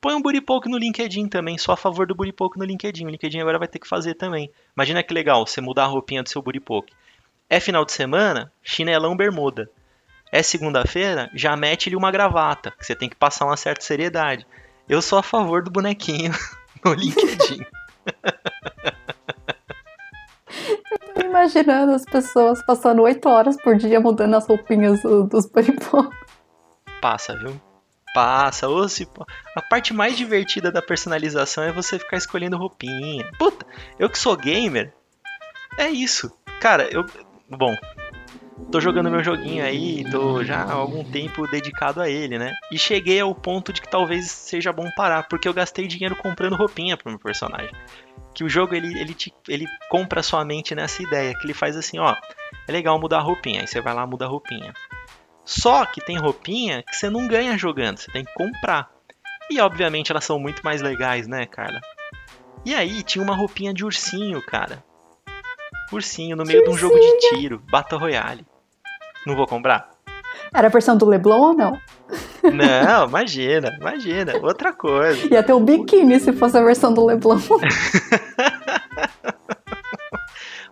põe 0.00 0.14
um 0.14 0.22
booty 0.22 0.40
poke 0.40 0.68
no 0.68 0.78
LinkedIn 0.78 1.28
também, 1.28 1.58
só 1.58 1.72
a 1.72 1.76
favor 1.76 2.06
do 2.06 2.14
booty 2.14 2.32
poke 2.32 2.58
no 2.58 2.64
LinkedIn. 2.64 3.04
O 3.04 3.10
LinkedIn 3.10 3.40
agora 3.40 3.58
vai 3.58 3.68
ter 3.68 3.78
que 3.78 3.88
fazer 3.88 4.14
também. 4.14 4.50
Imagina 4.74 5.02
que 5.02 5.12
legal, 5.12 5.46
você 5.46 5.60
mudar 5.60 5.84
a 5.84 5.88
roupinha 5.88 6.22
do 6.22 6.28
seu 6.28 6.40
booty 6.40 6.60
poke. 6.60 6.92
É 7.50 7.60
final 7.60 7.84
de 7.84 7.92
semana, 7.92 8.50
chinelão 8.62 9.16
bermuda. 9.16 9.70
É 10.32 10.42
segunda-feira, 10.42 11.30
já 11.34 11.54
mete-lhe 11.54 11.96
uma 11.96 12.10
gravata, 12.10 12.72
que 12.72 12.84
você 12.84 12.94
tem 12.94 13.08
que 13.08 13.14
passar 13.14 13.44
uma 13.44 13.56
certa 13.56 13.84
seriedade. 13.84 14.46
Eu 14.88 15.02
sou 15.02 15.18
a 15.18 15.22
favor 15.22 15.62
do 15.62 15.70
bonequinho 15.70 16.32
no 16.84 16.94
LinkedIn. 16.94 17.64
Imaginando 21.36 21.92
as 21.92 22.04
pessoas 22.06 22.64
passando 22.64 23.02
8 23.02 23.28
horas 23.28 23.60
por 23.62 23.76
dia 23.76 24.00
mudando 24.00 24.34
as 24.36 24.46
roupinhas 24.46 25.02
do- 25.02 25.24
dos 25.24 25.46
poke. 25.46 25.76
Passa, 26.98 27.36
viu? 27.36 27.60
Passa. 28.14 28.66
Ou 28.68 28.88
se... 28.88 29.06
A 29.54 29.60
parte 29.60 29.92
mais 29.92 30.16
divertida 30.16 30.72
da 30.72 30.80
personalização 30.80 31.62
é 31.62 31.70
você 31.70 31.98
ficar 31.98 32.16
escolhendo 32.16 32.56
roupinha. 32.56 33.30
Puta, 33.38 33.66
eu 33.98 34.08
que 34.08 34.18
sou 34.18 34.34
gamer, 34.34 34.94
é 35.76 35.90
isso. 35.90 36.32
Cara, 36.58 36.88
eu. 36.90 37.04
Bom, 37.50 37.76
tô 38.72 38.80
jogando 38.80 39.10
meu 39.10 39.22
joguinho 39.22 39.62
aí, 39.62 40.10
tô 40.10 40.42
já 40.42 40.62
há 40.62 40.72
algum 40.72 41.04
tempo 41.04 41.46
dedicado 41.46 42.00
a 42.00 42.08
ele, 42.08 42.38
né? 42.38 42.54
E 42.72 42.78
cheguei 42.78 43.20
ao 43.20 43.34
ponto 43.34 43.74
de 43.74 43.82
que 43.82 43.90
talvez 43.90 44.30
seja 44.30 44.72
bom 44.72 44.88
parar, 44.96 45.28
porque 45.28 45.46
eu 45.46 45.52
gastei 45.54 45.86
dinheiro 45.86 46.16
comprando 46.16 46.56
roupinha 46.56 46.96
pro 46.96 47.10
meu 47.10 47.18
personagem. 47.20 47.70
Que 48.36 48.44
o 48.44 48.48
jogo 48.48 48.74
ele, 48.74 48.98
ele, 49.00 49.14
te, 49.14 49.32
ele 49.48 49.66
compra 49.88 50.20
a 50.20 50.22
sua 50.22 50.44
mente 50.44 50.74
nessa 50.74 51.02
ideia, 51.02 51.34
que 51.34 51.46
ele 51.46 51.54
faz 51.54 51.74
assim, 51.74 51.98
ó, 51.98 52.14
é 52.68 52.70
legal 52.70 53.00
mudar 53.00 53.16
a 53.16 53.22
roupinha, 53.22 53.62
aí 53.62 53.66
você 53.66 53.80
vai 53.80 53.94
lá 53.94 54.06
muda 54.06 54.26
a 54.26 54.28
roupinha. 54.28 54.74
Só 55.42 55.86
que 55.86 56.04
tem 56.04 56.18
roupinha 56.18 56.82
que 56.82 56.94
você 56.94 57.08
não 57.08 57.26
ganha 57.26 57.56
jogando, 57.56 57.96
você 57.96 58.12
tem 58.12 58.24
que 58.24 58.34
comprar. 58.34 58.90
E 59.50 59.58
obviamente 59.58 60.12
elas 60.12 60.24
são 60.24 60.38
muito 60.38 60.62
mais 60.62 60.82
legais, 60.82 61.26
né, 61.26 61.46
Carla? 61.46 61.80
E 62.62 62.74
aí 62.74 63.02
tinha 63.02 63.24
uma 63.24 63.34
roupinha 63.34 63.72
de 63.72 63.84
ursinho, 63.84 64.44
cara. 64.44 64.84
Ursinho 65.90 66.36
no 66.36 66.44
meio 66.44 66.62
de 66.62 66.70
um 66.70 66.76
jogo 66.76 66.98
de 66.98 67.18
tiro, 67.30 67.62
Battle 67.70 67.98
Royale. 67.98 68.44
Não 69.26 69.34
vou 69.34 69.46
comprar? 69.46 69.88
Era 70.52 70.66
a 70.66 70.70
versão 70.70 70.96
do 70.96 71.06
Leblon 71.06 71.40
ou 71.40 71.54
não? 71.54 71.80
Não, 72.52 73.06
imagina, 73.08 73.76
imagina. 73.80 74.36
Outra 74.42 74.72
coisa. 74.72 75.26
Ia 75.32 75.42
ter 75.42 75.52
o 75.52 75.60
biquíni 75.60 76.18
se 76.20 76.32
fosse 76.32 76.56
a 76.56 76.62
versão 76.62 76.92
do 76.92 77.04
Leblon. 77.04 77.38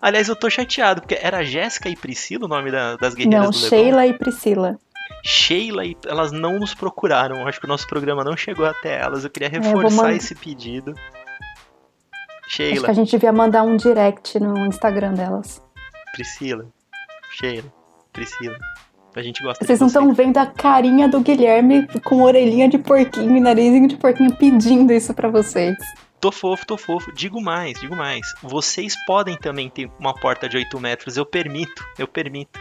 Aliás, 0.01 0.29
eu 0.29 0.37
tô 0.37 0.51
chateado, 0.51 1.01
porque 1.01 1.19
era 1.21 1.43
Jéssica 1.43 1.89
e 1.89 1.97
Priscila 1.97 2.45
o 2.45 2.49
nome 2.49 2.71
da- 2.71 2.97
das 2.97 3.15
guerreiras 3.15 3.45
Não, 3.45 3.51
do 3.51 3.57
Leblon. 3.57 3.69
Sheila 3.71 4.07
e 4.07 4.13
Priscila. 4.13 4.79
Sheila 5.23 5.85
e 5.87 5.97
elas 6.07 6.31
não 6.33 6.59
nos 6.59 6.75
procuraram. 6.75 7.47
Acho 7.47 7.59
que 7.59 7.65
o 7.67 7.69
nosso 7.69 7.87
programa 7.87 8.23
não 8.23 8.37
chegou 8.37 8.67
até 8.67 9.01
elas. 9.01 9.25
Eu 9.25 9.31
queria 9.31 9.49
É, 9.49 9.57
eu 9.57 9.63
reforçar 9.63 9.97
mandar- 10.03 10.13
esse 10.17 10.35
pedido. 10.35 10.93
Acho 12.45 12.57
Sheila, 12.57 12.85
que 12.85 12.91
a 12.91 12.95
gente 12.95 13.11
devia 13.11 13.33
mandar 13.33 13.63
um 13.63 13.77
direct 13.77 14.39
no 14.39 14.67
Instagram 14.67 15.15
delas. 15.15 15.63
Priscila, 16.13 16.67
Sheila, 17.31 17.73
Priscila. 18.13 18.59
A 19.15 19.23
gente 19.23 19.43
gosta 19.43 19.65
Vocês 19.65 19.79
de 19.79 19.81
não 19.81 19.87
estão 19.87 20.13
vendo 20.13 20.39
a 20.39 20.47
carinha 20.47 21.09
do 21.09 21.21
Guilherme 21.21 21.87
com 22.01 22.23
orelhinha 22.23 22.69
de 22.69 22.79
porquinho 22.79 23.37
e 23.37 23.41
narizinho 23.41 23.87
de 23.87 23.97
porquinho 23.97 24.35
pedindo 24.37 24.93
isso 24.93 25.15
pra 25.15 25.29
vocês. 25.29 25.77
Tô 26.21 26.33
fofo, 26.33 26.67
tô 26.67 26.77
fofo. 26.77 27.13
Digo 27.13 27.41
mais, 27.41 27.79
digo 27.79 27.95
mais. 27.95 28.35
Vocês 28.43 28.95
podem 29.07 29.37
também 29.37 29.69
ter 29.69 29.91
uma 30.01 30.15
porta 30.15 30.49
de 30.49 30.57
8 30.57 30.81
metros. 30.81 31.17
Eu 31.17 31.25
permito, 31.27 31.85
eu 31.99 32.09
permito. 32.09 32.59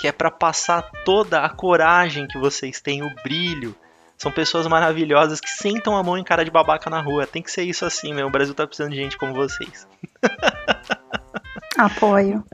Que 0.00 0.08
é 0.08 0.12
pra 0.12 0.30
passar 0.30 0.82
toda 1.04 1.44
a 1.44 1.48
coragem 1.48 2.26
que 2.26 2.38
vocês 2.38 2.80
têm, 2.80 3.02
o 3.02 3.14
brilho. 3.22 3.76
São 4.18 4.32
pessoas 4.32 4.66
maravilhosas 4.66 5.40
que 5.40 5.50
sentam 5.50 5.96
a 5.96 6.02
mão 6.02 6.16
em 6.16 6.24
cara 6.24 6.44
de 6.44 6.50
babaca 6.50 6.88
na 6.88 7.00
rua. 7.00 7.26
Tem 7.26 7.42
que 7.42 7.50
ser 7.50 7.64
isso 7.64 7.84
assim, 7.84 8.14
meu. 8.14 8.26
O 8.26 8.30
Brasil 8.30 8.54
tá 8.54 8.66
precisando 8.66 8.92
de 8.92 8.96
gente 8.96 9.18
como 9.18 9.34
vocês. 9.34 9.86
Apoio. 11.76 12.44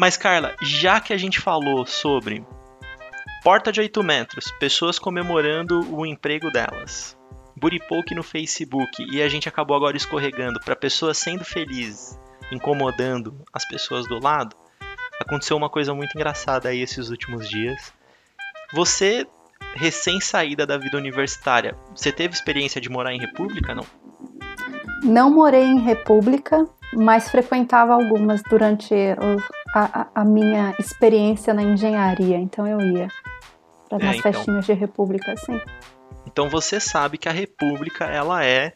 Mas, 0.00 0.16
Carla, 0.16 0.56
já 0.62 0.98
que 0.98 1.12
a 1.12 1.18
gente 1.18 1.38
falou 1.38 1.84
sobre 1.84 2.42
porta 3.44 3.70
de 3.70 3.80
8 3.80 4.02
metros, 4.02 4.50
pessoas 4.52 4.98
comemorando 4.98 5.94
o 5.94 6.06
emprego 6.06 6.50
delas, 6.50 7.18
Buripoke 7.54 8.14
no 8.14 8.22
Facebook 8.22 8.90
e 9.12 9.20
a 9.20 9.28
gente 9.28 9.46
acabou 9.46 9.76
agora 9.76 9.98
escorregando 9.98 10.58
para 10.64 10.74
pessoas 10.74 11.18
sendo 11.18 11.44
felizes, 11.44 12.18
incomodando 12.50 13.44
as 13.52 13.68
pessoas 13.68 14.08
do 14.08 14.18
lado, 14.18 14.56
aconteceu 15.20 15.54
uma 15.54 15.68
coisa 15.68 15.92
muito 15.92 16.16
engraçada 16.16 16.70
aí 16.70 16.80
esses 16.80 17.10
últimos 17.10 17.46
dias. 17.46 17.92
Você, 18.72 19.26
recém-saída 19.74 20.64
da 20.64 20.78
vida 20.78 20.96
universitária, 20.96 21.76
você 21.94 22.10
teve 22.10 22.32
experiência 22.32 22.80
de 22.80 22.88
morar 22.88 23.12
em 23.12 23.20
república, 23.20 23.74
não? 23.74 23.84
Não 25.04 25.30
morei 25.30 25.64
em 25.64 25.78
república, 25.78 26.66
mas 26.94 27.30
frequentava 27.30 27.92
algumas 27.92 28.42
durante 28.48 28.94
a, 29.74 30.06
a- 30.14 30.24
minha 30.24 30.74
experiência 30.78 31.52
na 31.54 31.62
engenharia. 31.62 32.36
Então 32.38 32.66
eu 32.66 32.80
ia 32.80 33.08
para 33.88 34.04
É, 34.06 34.10
as 34.10 34.16
então. 34.18 34.32
festinhas 34.32 34.66
de 34.66 34.72
república, 34.72 35.32
assim. 35.32 35.60
Então 36.26 36.48
você 36.48 36.78
sabe 36.80 37.18
que 37.18 37.28
a 37.28 37.32
república, 37.32 38.04
ela 38.04 38.44
é, 38.44 38.72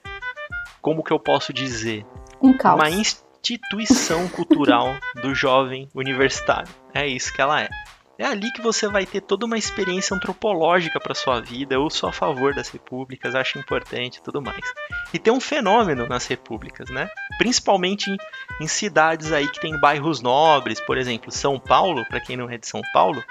como 0.82 1.02
que 1.04 1.12
eu 1.12 1.18
posso 1.20 1.52
dizer, 1.52 2.04
Um 2.42 2.52
caos. 2.56 2.80
uma 2.80 2.90
instituição 2.90 4.26
cultural 4.28 4.94
do 5.22 5.34
jovem 5.34 5.88
universitário. 5.94 6.68
É 6.92 7.06
isso 7.06 7.32
que 7.32 7.40
ela 7.40 7.60
é. 7.60 7.68
É 8.16 8.24
ali 8.24 8.52
que 8.52 8.62
você 8.62 8.86
vai 8.86 9.04
ter 9.04 9.20
toda 9.20 9.44
uma 9.44 9.58
experiência 9.58 10.14
antropológica 10.14 11.00
para 11.00 11.14
sua 11.14 11.40
vida. 11.40 11.74
Eu 11.74 11.90
sou 11.90 12.08
a 12.08 12.12
favor 12.12 12.54
das 12.54 12.68
repúblicas, 12.68 13.34
acho 13.34 13.58
importante 13.58 14.18
e 14.18 14.22
tudo 14.22 14.40
mais. 14.40 14.62
E 15.12 15.18
tem 15.18 15.32
um 15.32 15.40
fenômeno 15.40 16.06
nas 16.06 16.24
repúblicas, 16.26 16.88
né? 16.90 17.08
Principalmente 17.38 18.10
em, 18.10 18.16
em 18.60 18.68
cidades 18.68 19.32
aí 19.32 19.48
que 19.48 19.60
tem 19.60 19.78
bairros 19.80 20.20
nobres, 20.20 20.80
por 20.80 20.96
exemplo, 20.96 21.32
São 21.32 21.58
Paulo, 21.58 22.04
para 22.06 22.20
quem 22.20 22.36
não 22.36 22.48
é 22.48 22.56
de 22.56 22.68
São 22.68 22.82
Paulo, 22.92 23.22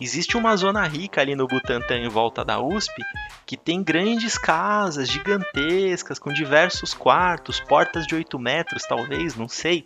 existe 0.00 0.36
uma 0.36 0.56
zona 0.56 0.86
rica 0.86 1.20
ali 1.20 1.34
no 1.34 1.48
Butantã 1.48 1.96
em 1.96 2.08
volta 2.08 2.44
da 2.44 2.60
USP 2.60 3.02
que 3.44 3.56
tem 3.56 3.82
grandes 3.82 4.38
casas 4.38 5.08
gigantescas 5.08 6.16
com 6.16 6.32
diversos 6.32 6.94
quartos, 6.94 7.58
portas 7.58 8.06
de 8.06 8.14
8 8.14 8.38
metros 8.38 8.84
talvez, 8.84 9.34
não 9.34 9.48
sei. 9.48 9.84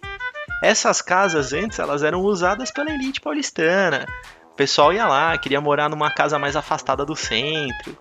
Essas 0.63 1.01
casas 1.01 1.55
antes 1.55 1.79
elas 1.79 2.03
eram 2.03 2.21
usadas 2.21 2.71
pela 2.71 2.93
elite 2.93 3.19
paulistana. 3.19 4.07
O 4.53 4.55
pessoal 4.55 4.93
ia 4.93 5.07
lá, 5.07 5.37
queria 5.39 5.61
morar 5.61 5.89
numa 5.89 6.11
casa 6.11 6.39
mais 6.39 6.55
afastada 6.57 7.05
do 7.05 7.17
centro, 7.17 7.97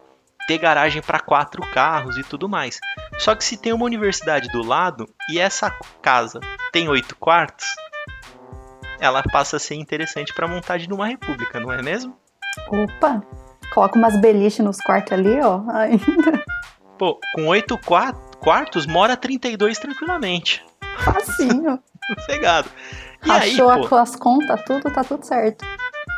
ter 0.48 0.58
garagem 0.58 1.02
para 1.02 1.20
quatro 1.20 1.62
carros 1.72 2.18
e 2.18 2.24
tudo 2.24 2.50
mais. 2.50 2.80
Só 3.20 3.34
que 3.36 3.44
se 3.44 3.56
tem 3.58 3.72
uma 3.74 3.86
universidade 3.86 4.50
do 4.50 4.62
lado 4.66 5.08
e 5.30 5.40
essa 5.40 5.72
casa 6.02 6.40
tem 6.72 6.90
oito 6.90 7.16
quartos, 7.16 7.66
ela 9.00 9.24
passa 9.24 9.58
a 9.58 9.60
ser 9.60 9.76
interessante 9.76 10.34
para 10.34 10.48
montagem 10.48 10.88
de 10.88 10.94
uma 10.94 11.08
república, 11.08 11.60
não 11.60 11.72
é 11.72 11.82
mesmo? 11.82 12.18
Opa! 12.70 13.24
Coloca 13.74 13.98
umas 13.98 14.20
beliches 14.20 14.60
nos 14.64 14.78
quartos 14.82 15.14
ali, 15.14 15.40
ó. 15.42 15.62
Ainda. 15.72 16.44
Pô, 16.98 17.18
com 17.34 17.48
oito 17.48 17.78
qua- 17.78 18.14
quartos 18.40 18.86
mora 18.86 19.16
32 19.16 19.80
tranquilamente. 19.80 20.64
Facinho. 20.98 21.80
Sossegado. 22.20 22.70
E 23.26 23.32
aí, 23.32 23.56
pô, 23.58 23.96
as 23.96 24.16
contas, 24.16 24.62
tudo, 24.66 24.92
tá 24.92 25.04
tudo 25.04 25.24
certo. 25.26 25.64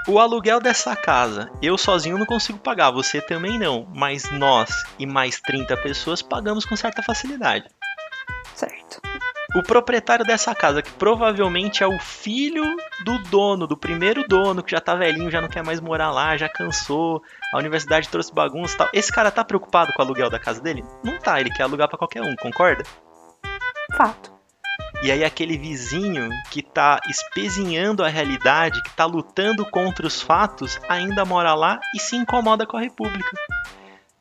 O 0.08 0.20
aluguel 0.20 0.60
dessa 0.60 0.96
casa, 0.96 1.50
eu 1.62 1.78
sozinho 1.78 2.18
não 2.18 2.26
consigo 2.26 2.60
pagar, 2.60 2.92
você 2.92 3.22
também 3.22 3.58
não, 3.58 3.88
mas 3.94 4.30
nós 4.32 4.84
e 5.00 5.06
mais 5.06 5.40
30 5.40 5.78
pessoas 5.78 6.22
pagamos 6.22 6.66
com 6.66 6.76
certa 6.76 7.02
facilidade. 7.02 7.66
Certo. 8.54 9.02
O 9.56 9.62
proprietário 9.62 10.26
dessa 10.26 10.54
casa, 10.56 10.82
que 10.82 10.92
provavelmente 10.92 11.84
é 11.84 11.88
o 11.88 12.00
filho 12.00 12.66
do 13.06 13.20
dono, 13.24 13.68
do 13.68 13.78
primeiro 13.78 14.28
dono, 14.28 14.64
que 14.64 14.72
já 14.72 14.82
tá 14.82 14.96
velhinho, 14.96 15.30
já 15.32 15.40
não 15.40 15.48
quer 15.48 15.64
mais 15.64 15.80
morar 15.80 16.12
lá, 16.12 16.36
já 16.36 16.50
cansou, 16.50 17.22
a 17.54 17.58
universidade 17.58 18.10
trouxe 18.10 18.34
bagunça 18.34 18.74
e 18.74 18.78
tal. 18.78 18.90
Esse 18.92 19.12
cara 19.12 19.32
tá 19.32 19.44
preocupado 19.44 19.94
com 19.94 20.02
o 20.02 20.06
aluguel 20.06 20.30
da 20.30 20.40
casa 20.40 20.60
dele? 20.60 20.84
Não 21.04 21.20
tá, 21.20 21.40
ele 21.40 21.52
quer 21.52 21.64
alugar 21.64 21.88
pra 21.88 21.98
qualquer 21.98 22.24
um, 22.24 22.36
concorda? 22.36 22.84
Fato. 23.96 24.34
E 25.04 25.12
aí 25.12 25.22
aquele 25.22 25.58
vizinho 25.58 26.30
que 26.50 26.62
tá 26.62 27.02
espezinhando 27.10 28.06
a 28.06 28.08
realidade, 28.08 28.82
que 28.82 28.96
tá 28.96 29.06
lutando 29.06 29.66
contra 29.70 30.08
os 30.08 30.22
fatos, 30.22 30.80
ainda 30.88 31.26
mora 31.26 31.54
lá 31.54 31.82
e 31.94 32.00
se 32.00 32.16
incomoda 32.16 32.66
com 32.66 32.78
a 32.78 32.80
República. 32.80 33.38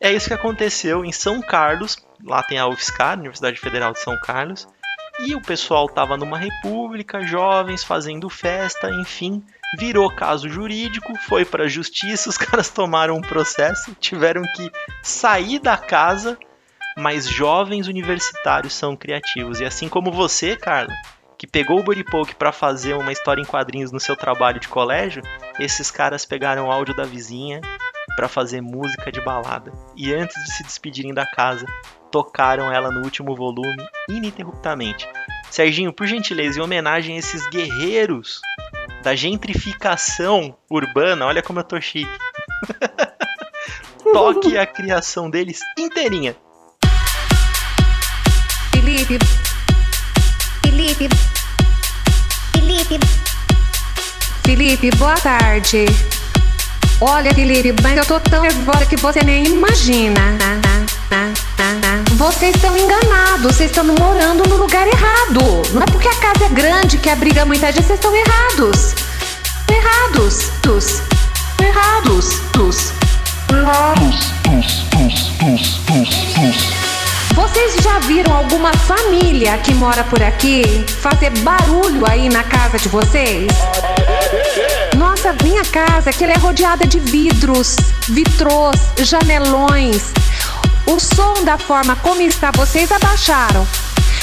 É 0.00 0.12
isso 0.12 0.26
que 0.26 0.34
aconteceu 0.34 1.04
em 1.04 1.12
São 1.12 1.40
Carlos, 1.40 1.96
lá 2.24 2.42
tem 2.42 2.58
a 2.58 2.66
UFSCar, 2.66 3.16
Universidade 3.16 3.60
Federal 3.60 3.92
de 3.92 4.00
São 4.00 4.18
Carlos, 4.18 4.66
e 5.20 5.36
o 5.36 5.40
pessoal 5.40 5.88
tava 5.88 6.16
numa 6.16 6.36
república, 6.36 7.22
jovens 7.22 7.84
fazendo 7.84 8.28
festa, 8.28 8.90
enfim, 8.90 9.40
virou 9.78 10.10
caso 10.10 10.48
jurídico, 10.48 11.14
foi 11.28 11.44
pra 11.44 11.68
justiça, 11.68 12.28
os 12.28 12.36
caras 12.38 12.70
tomaram 12.70 13.14
um 13.14 13.20
processo, 13.20 13.94
tiveram 14.00 14.42
que 14.56 14.68
sair 15.00 15.60
da 15.60 15.76
casa 15.76 16.36
mas 16.96 17.26
jovens 17.26 17.88
universitários 17.88 18.74
são 18.74 18.96
criativos. 18.96 19.60
E 19.60 19.64
assim 19.64 19.88
como 19.88 20.12
você, 20.12 20.56
Carla, 20.56 20.92
que 21.38 21.46
pegou 21.46 21.80
o 21.80 21.82
Buripoke 21.82 22.34
para 22.34 22.52
fazer 22.52 22.94
uma 22.94 23.12
história 23.12 23.42
em 23.42 23.44
quadrinhos 23.44 23.90
no 23.90 23.98
seu 23.98 24.16
trabalho 24.16 24.60
de 24.60 24.68
colégio, 24.68 25.22
esses 25.58 25.90
caras 25.90 26.24
pegaram 26.24 26.66
o 26.66 26.70
áudio 26.70 26.94
da 26.94 27.04
vizinha 27.04 27.60
para 28.16 28.28
fazer 28.28 28.60
música 28.60 29.10
de 29.10 29.20
balada. 29.20 29.72
E 29.96 30.12
antes 30.14 30.36
de 30.44 30.52
se 30.52 30.62
despedirem 30.62 31.12
da 31.12 31.26
casa, 31.26 31.66
tocaram 32.10 32.70
ela 32.72 32.90
no 32.90 33.02
último 33.02 33.34
volume 33.34 33.84
ininterruptamente. 34.08 35.08
Serginho, 35.50 35.92
por 35.92 36.06
gentileza, 36.06 36.60
em 36.60 36.62
homenagem 36.62 37.16
a 37.16 37.18
esses 37.18 37.44
guerreiros 37.48 38.40
da 39.02 39.14
gentrificação 39.14 40.56
urbana, 40.70 41.26
olha 41.26 41.42
como 41.42 41.58
eu 41.58 41.64
tô 41.64 41.80
chique. 41.80 42.18
Toque 44.12 44.56
a 44.56 44.66
criação 44.66 45.28
deles 45.28 45.60
inteirinha. 45.76 46.36
Felipe. 48.92 49.18
Felipe. 50.62 51.08
Felipe. 52.52 53.00
Felipe, 54.44 54.90
boa 54.96 55.14
tarde. 55.14 55.86
Olha, 57.00 57.32
Felipe, 57.32 57.74
mas 57.82 57.96
eu 57.96 58.04
tô 58.04 58.20
tão 58.20 58.42
nervosa 58.42 58.84
que 58.84 58.96
você 58.96 59.24
nem 59.24 59.46
imagina. 59.46 60.20
Vocês 62.16 62.54
estão 62.54 62.76
enganados, 62.76 63.56
vocês 63.56 63.70
estão 63.70 63.84
morando 63.84 64.46
no 64.46 64.56
lugar 64.56 64.86
errado. 64.86 65.40
Não 65.72 65.82
é 65.82 65.86
porque 65.86 66.08
a 66.08 66.16
casa 66.16 66.44
é 66.44 66.50
grande 66.50 66.98
que 66.98 67.08
abriga 67.08 67.46
muita 67.46 67.72
gente, 67.72 67.86
vocês 67.86 67.98
estão 67.98 68.14
errados. 68.14 68.94
Errados. 69.70 70.50
errados, 71.58 72.40
dos, 72.52 72.92
errados, 73.58 74.34
dos, 74.52 76.81
Vocês 77.34 77.76
já 77.82 77.98
viram 78.00 78.34
alguma 78.36 78.72
família 78.74 79.56
que 79.58 79.74
mora 79.74 80.04
por 80.04 80.22
aqui 80.22 80.84
fazer 81.00 81.30
barulho 81.38 82.04
aí 82.08 82.28
na 82.28 82.44
casa 82.44 82.78
de 82.78 82.88
vocês? 82.88 83.50
Nossa, 84.96 85.34
minha 85.42 85.64
casa, 85.64 86.12
que 86.12 86.24
ela 86.24 86.34
é 86.34 86.38
rodeada 86.38 86.86
de 86.86 87.00
vidros, 87.00 87.76
vitrôs, 88.08 88.78
janelões. 88.98 90.12
O 90.86 91.00
som 91.00 91.42
da 91.44 91.56
forma 91.56 91.96
como 91.96 92.20
está, 92.20 92.50
vocês 92.50 92.92
abaixaram. 92.92 93.66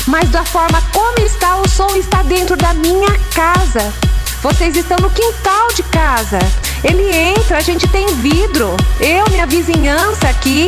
Mas 0.05 0.29
da 0.29 0.43
forma 0.43 0.81
como 0.93 1.19
está, 1.25 1.55
o 1.57 1.67
som 1.67 1.95
está 1.95 2.21
dentro 2.23 2.55
da 2.55 2.73
minha 2.73 3.17
casa. 3.33 3.93
Vocês 4.41 4.75
estão 4.75 4.97
no 4.99 5.09
quintal 5.09 5.67
de 5.75 5.83
casa. 5.83 6.39
Ele 6.83 7.13
entra, 7.13 7.57
a 7.57 7.61
gente 7.61 7.87
tem 7.87 8.07
vidro. 8.15 8.75
Eu, 8.99 9.29
minha 9.29 9.45
vizinhança 9.45 10.29
aqui, 10.29 10.67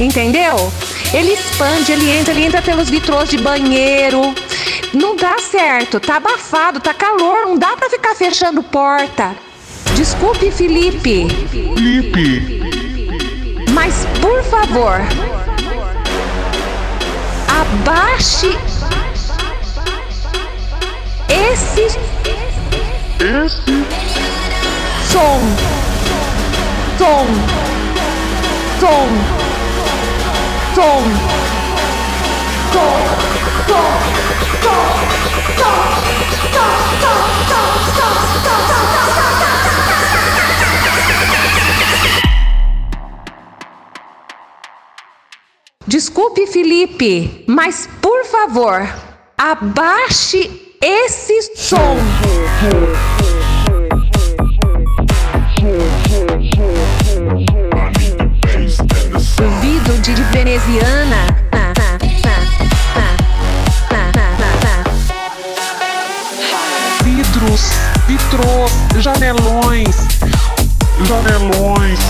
entendeu? 0.00 0.72
Ele 1.12 1.32
expande, 1.32 1.92
ele 1.92 2.10
entra, 2.10 2.32
ele 2.32 2.44
entra 2.44 2.62
pelos 2.62 2.88
vitrôs 2.88 3.28
de 3.28 3.38
banheiro. 3.38 4.34
Não 4.92 5.16
dá 5.16 5.36
certo, 5.38 6.00
tá 6.00 6.16
abafado, 6.16 6.80
tá 6.80 6.94
calor, 6.94 7.46
não 7.46 7.58
dá 7.58 7.76
pra 7.76 7.90
ficar 7.90 8.14
fechando 8.14 8.62
porta. 8.62 9.34
Desculpe, 9.94 10.50
Felipe. 10.50 11.26
Felipe. 11.50 12.62
Mas 13.72 14.06
por 14.20 14.42
favor, 14.44 15.00
abaixe 17.48 18.56
esse 21.28 21.98
Esse 23.20 23.84
som. 25.10 25.40
Som. 26.96 27.26
Som. 28.78 29.47
Som. 30.78 31.02
Som. 32.72 32.98
Som. 33.66 33.98
Desculpe, 45.84 46.46
Felipe, 46.46 47.44
mas 47.48 47.88
por 48.00 48.24
favor, 48.26 48.88
abaixe 49.36 50.48
esse 50.80 51.56
som. 51.56 51.98
Vidro 59.38 59.96
de 59.98 60.14
veneziana. 60.32 61.28
Ah, 61.52 61.72
ah, 61.78 61.98
ah, 62.96 64.82
vidros, 67.04 67.70
vitrôs, 68.08 68.72
janelões, 68.98 69.96
janelões. 71.04 72.00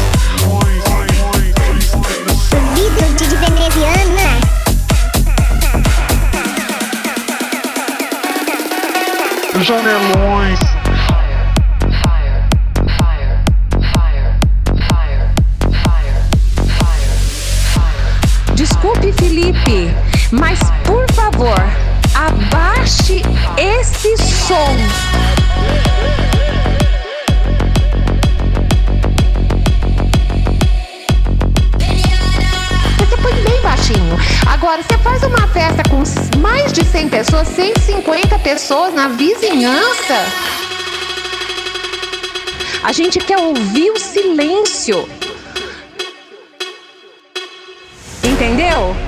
Vidro 2.74 3.14
de 3.14 3.36
veneziana. 3.36 4.28
Janelões. 9.60 10.77
Mas 20.30 20.58
por 20.84 21.10
favor, 21.12 21.58
abaixe 22.14 23.22
esse 23.56 24.16
som. 24.18 24.76
Você 32.98 33.16
põe 33.16 33.32
bem 33.42 33.62
baixinho. 33.62 34.18
Agora, 34.46 34.82
você 34.82 34.98
faz 34.98 35.22
uma 35.22 35.48
festa 35.48 35.82
com 35.88 36.02
mais 36.38 36.72
de 36.72 36.84
100 36.84 37.08
pessoas, 37.08 37.48
150 37.48 38.38
pessoas 38.40 38.92
na 38.94 39.08
vizinhança. 39.08 40.26
A 42.82 42.92
gente 42.92 43.18
quer 43.18 43.38
ouvir 43.38 43.90
o 43.90 43.98
silêncio. 43.98 45.08
Entendeu? 48.22 49.07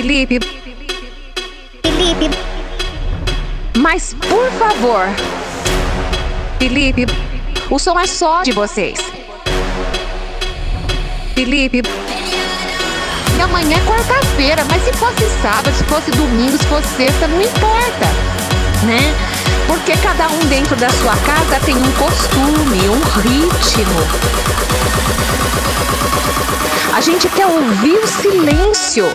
Felipe, 0.00 0.38
Felipe, 1.82 2.30
mas 3.76 4.14
por 4.14 4.48
favor. 4.52 5.08
Felipe, 6.60 7.04
o 7.68 7.80
som 7.80 7.98
é 7.98 8.06
só 8.06 8.44
de 8.44 8.52
vocês. 8.52 8.96
Felipe. 11.34 11.82
E 13.36 13.40
amanhã 13.42 13.76
é 13.76 13.80
quarta-feira, 13.80 14.64
mas 14.70 14.84
se 14.84 14.92
fosse 14.92 15.28
sábado, 15.42 15.74
se 15.74 15.82
fosse 15.82 16.12
domingo, 16.12 16.56
se 16.56 16.66
fosse 16.66 16.86
sexta, 16.96 17.26
não 17.26 17.42
importa, 17.42 18.06
né? 18.86 19.12
Porque 19.66 19.96
cada 19.96 20.28
um 20.28 20.46
dentro 20.46 20.76
da 20.76 20.90
sua 20.90 21.16
casa 21.16 21.58
tem 21.66 21.74
um 21.74 21.92
costume, 21.94 22.88
um 22.88 23.00
ritmo. 23.20 23.98
A 26.94 27.00
gente 27.00 27.28
quer 27.30 27.46
ouvir 27.46 27.98
o 27.98 28.06
silêncio. 28.06 29.06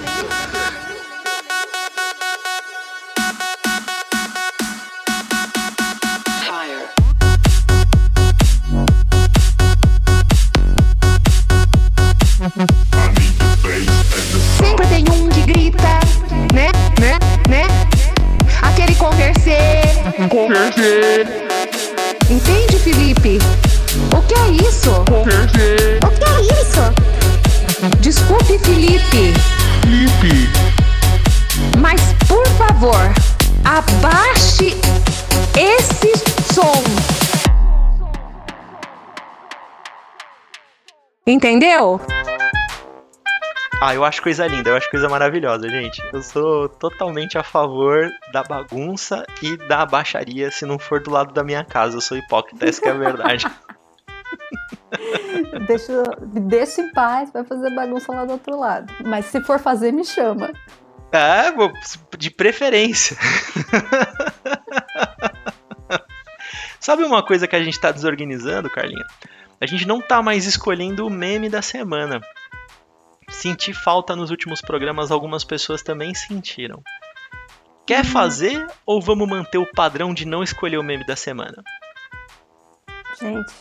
Entendeu? 41.26 42.00
Ah, 43.82 43.94
eu 43.96 44.04
acho 44.06 44.22
coisa 44.22 44.46
linda, 44.48 44.70
eu 44.70 44.76
acho 44.78 44.90
coisa 44.90 45.10
maravilhosa, 45.10 45.68
gente. 45.70 46.02
Eu 46.14 46.22
sou 46.22 46.70
totalmente 46.70 47.38
a 47.38 47.44
favor 47.44 48.10
da 48.32 48.44
bagunça 48.44 49.26
e 49.42 49.58
da 49.68 49.86
baixaria 49.86 50.50
se 50.52 50.66
não 50.66 50.80
for 50.80 51.02
do 51.02 51.12
lado 51.12 51.34
da 51.34 51.44
minha 51.44 51.64
casa. 51.66 51.98
Eu 51.98 52.02
sou 52.02 52.18
hipócrita, 52.18 52.66
essa 52.68 52.82
que 52.82 52.88
é 52.88 52.92
a 52.92 52.96
verdade. 52.96 53.46
Deixa, 55.68 56.04
deixa 56.22 56.82
em 56.82 56.92
paz, 56.92 57.32
vai 57.32 57.44
fazer 57.44 57.74
bagunça 57.74 58.12
lá 58.12 58.26
do 58.26 58.34
outro 58.34 58.58
lado. 58.58 58.92
Mas 59.04 59.26
se 59.26 59.42
for 59.42 59.60
fazer, 59.60 59.92
me 59.92 60.06
chama. 60.06 60.52
É, 61.12 61.52
vou- 61.52 61.72
de 62.18 62.30
preferência. 62.30 63.18
Sabe 66.80 67.04
uma 67.04 67.24
coisa 67.26 67.48
que 67.48 67.56
a 67.56 67.64
gente 67.64 67.80
tá 67.80 67.92
desorganizando, 67.92 68.70
Carlinha? 68.70 69.06
A 69.64 69.66
gente 69.66 69.88
não 69.88 70.02
tá 70.02 70.22
mais 70.22 70.46
escolhendo 70.46 71.08
o 71.08 71.10
meme 71.10 71.50
da 71.50 71.62
semana. 71.62 72.20
Senti 73.30 73.74
falta 73.74 74.14
nos 74.14 74.30
últimos 74.30 74.60
programas, 74.60 75.10
algumas 75.10 75.46
pessoas 75.46 75.82
também 75.82 76.14
sentiram. 76.14 76.84
Quer 77.88 78.04
fazer 78.04 78.68
ou 78.86 79.02
vamos 79.02 79.26
manter 79.26 79.60
o 79.60 79.72
padrão 79.72 80.14
de 80.14 80.26
não 80.28 80.44
escolher 80.44 80.78
o 80.78 80.84
meme 80.84 81.06
da 81.06 81.16
semana? 81.16 81.64
Gente, 83.22 83.54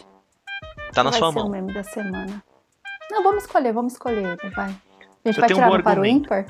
Tá 0.93 1.05
na 1.05 1.11
vai 1.11 1.19
sua 1.21 1.33
ser 1.33 1.38
mão. 1.38 1.47
o 1.47 1.51
meme 1.51 1.73
da 1.73 1.85
semana. 1.85 2.43
Não, 3.09 3.23
vamos 3.23 3.45
escolher, 3.45 3.73
vamos 3.73 3.93
escolher, 3.93 4.37
vai. 4.57 4.71
A 5.25 5.29
gente 5.29 5.37
Eu 5.37 5.41
vai 5.41 5.53
um 5.53 5.55
tirar 5.55 5.71
no 5.71 5.83
para 5.85 6.01
o 6.01 6.05
ímpar? 6.05 6.47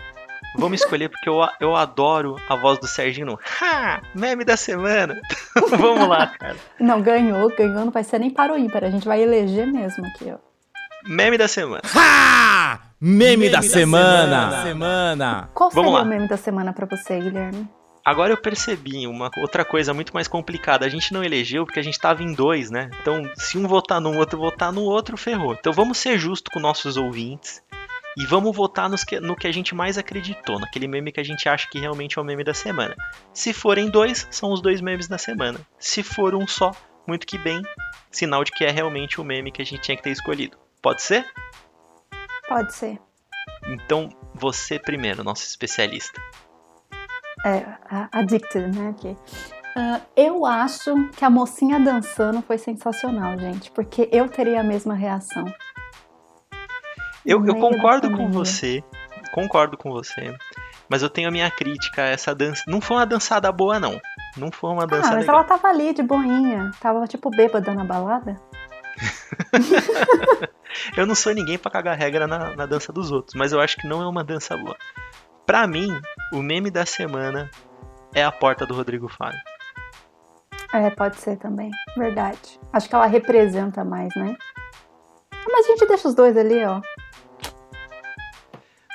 Vamos 0.56 0.80
escolher 0.80 1.08
porque 1.08 1.28
eu, 1.28 1.40
eu 1.60 1.74
adoro 1.74 2.36
a 2.48 2.56
voz 2.56 2.78
do 2.78 2.86
Serginho 2.86 3.26
no 3.26 3.38
Ha! 3.60 4.02
Meme 4.14 4.44
da 4.44 4.56
semana. 4.56 5.18
vamos 5.70 6.08
lá, 6.08 6.26
cara. 6.26 6.56
Não, 6.78 7.00
ganhou, 7.00 7.48
ganhou, 7.56 7.84
não 7.84 7.90
vai 7.90 8.04
ser 8.04 8.18
nem 8.18 8.30
para 8.30 8.52
o 8.52 8.58
ímpar. 8.58 8.84
A 8.84 8.90
gente 8.90 9.06
vai 9.06 9.22
eleger 9.22 9.66
mesmo 9.66 10.04
aqui, 10.06 10.30
ó. 10.30 10.38
Meme 11.04 11.36
da 11.36 11.48
semana. 11.48 11.82
Meme, 13.00 13.50
da, 13.50 13.62
semana. 13.62 14.62
semana. 14.62 15.50
Qual 15.52 15.70
Vamos 15.70 15.90
seria 15.90 15.98
lá. 15.98 16.04
o 16.04 16.08
meme 16.08 16.28
da 16.28 16.36
semana 16.36 16.72
pra 16.72 16.86
você, 16.86 17.18
Guilherme? 17.18 17.68
Agora 18.04 18.32
eu 18.32 18.36
percebi 18.36 19.06
uma 19.06 19.30
outra 19.38 19.64
coisa 19.64 19.92
muito 19.92 20.12
mais 20.12 20.28
complicada. 20.28 20.86
A 20.86 20.88
gente 20.88 21.12
não 21.12 21.24
elegeu 21.24 21.64
porque 21.64 21.80
a 21.80 21.82
gente 21.82 21.98
tava 21.98 22.22
em 22.22 22.32
dois, 22.32 22.70
né? 22.70 22.90
Então, 23.00 23.22
se 23.34 23.58
um 23.58 23.66
votar 23.66 24.00
num, 24.00 24.18
outro 24.18 24.38
votar 24.38 24.72
no 24.72 24.82
outro, 24.82 25.16
ferrou. 25.16 25.54
Então 25.54 25.72
vamos 25.72 25.98
ser 25.98 26.18
justos 26.18 26.52
com 26.52 26.60
nossos 26.60 26.96
ouvintes 26.96 27.60
e 28.16 28.26
vamos 28.26 28.54
votar 28.54 28.88
nos 28.88 29.04
que- 29.04 29.20
no 29.20 29.34
que 29.34 29.46
a 29.46 29.52
gente 29.52 29.74
mais 29.74 29.96
acreditou, 29.98 30.58
naquele 30.58 30.86
meme 30.86 31.12
que 31.12 31.20
a 31.20 31.24
gente 31.24 31.48
acha 31.48 31.68
que 31.68 31.78
realmente 31.78 32.18
é 32.18 32.22
o 32.22 32.24
meme 32.24 32.44
da 32.44 32.54
semana. 32.54 32.94
Se 33.32 33.52
forem 33.52 33.88
dois, 33.90 34.26
são 34.30 34.52
os 34.52 34.60
dois 34.60 34.80
memes 34.80 35.08
da 35.08 35.18
semana. 35.18 35.60
Se 35.78 36.02
for 36.02 36.34
um 36.34 36.46
só, 36.46 36.72
muito 37.06 37.26
que 37.26 37.38
bem, 37.38 37.62
sinal 38.10 38.44
de 38.44 38.52
que 38.52 38.64
é 38.64 38.70
realmente 38.70 39.20
o 39.20 39.24
meme 39.24 39.50
que 39.50 39.62
a 39.62 39.64
gente 39.64 39.80
tinha 39.82 39.96
que 39.96 40.02
ter 40.02 40.10
escolhido. 40.10 40.58
Pode 40.80 41.02
ser? 41.02 41.24
Pode 42.48 42.74
ser. 42.74 43.00
Então, 43.66 44.08
você 44.34 44.78
primeiro, 44.78 45.24
nosso 45.24 45.44
especialista. 45.44 46.20
É, 47.44 47.64
addicted, 48.12 48.76
né? 48.76 48.90
Aqui. 48.90 49.16
Ah, 49.74 50.00
eu 50.14 50.44
acho 50.44 51.08
que 51.10 51.24
a 51.24 51.30
mocinha 51.30 51.80
dançando 51.80 52.42
foi 52.42 52.58
sensacional, 52.58 53.38
gente, 53.38 53.70
porque 53.70 54.08
eu 54.12 54.28
teria 54.28 54.60
a 54.60 54.64
mesma 54.64 54.94
reação. 54.94 55.44
Eu, 57.24 57.44
eu 57.46 57.54
concordo 57.56 58.10
com 58.10 58.16
família. 58.16 58.32
você, 58.32 58.84
concordo 59.32 59.76
com 59.76 59.90
você, 59.90 60.34
mas 60.88 61.02
eu 61.02 61.08
tenho 61.10 61.28
a 61.28 61.30
minha 61.30 61.50
crítica 61.50 62.02
a 62.02 62.06
essa 62.08 62.34
dança. 62.34 62.64
Não 62.66 62.80
foi 62.80 62.96
uma 62.96 63.06
dançada 63.06 63.50
boa, 63.52 63.78
não. 63.78 64.00
Não 64.36 64.50
foi 64.50 64.70
uma 64.70 64.86
dança 64.86 65.08
Ah, 65.08 65.12
mas 65.12 65.20
legal. 65.20 65.36
ela 65.36 65.44
tava 65.44 65.68
ali 65.68 65.92
de 65.92 66.02
boinha, 66.02 66.70
tava 66.80 67.06
tipo 67.06 67.30
bêbada 67.30 67.72
na 67.74 67.84
balada. 67.84 68.40
Eu 70.96 71.06
não 71.06 71.14
sou 71.14 71.34
ninguém 71.34 71.58
pra 71.58 71.70
cagar 71.70 71.96
regra 71.98 72.26
na, 72.26 72.56
na 72.56 72.66
dança 72.66 72.92
dos 72.92 73.10
outros, 73.12 73.34
mas 73.34 73.52
eu 73.52 73.60
acho 73.60 73.76
que 73.76 73.86
não 73.86 74.02
é 74.02 74.06
uma 74.08 74.24
dança 74.24 74.56
boa. 74.56 74.76
Pra 75.44 75.66
mim, 75.66 75.88
o 76.32 76.38
meme 76.42 76.70
da 76.70 76.86
semana 76.86 77.50
é 78.14 78.24
a 78.24 78.32
porta 78.32 78.64
do 78.64 78.74
Rodrigo 78.74 79.08
Faro. 79.08 79.36
É, 80.72 80.88
pode 80.90 81.16
ser 81.20 81.36
também, 81.36 81.70
verdade. 81.96 82.58
Acho 82.72 82.88
que 82.88 82.94
ela 82.94 83.06
representa 83.06 83.84
mais, 83.84 84.14
né? 84.16 84.34
Mas 85.50 85.66
a 85.66 85.68
gente 85.68 85.86
deixa 85.86 86.08
os 86.08 86.14
dois 86.14 86.36
ali, 86.36 86.64
ó. 86.64 86.80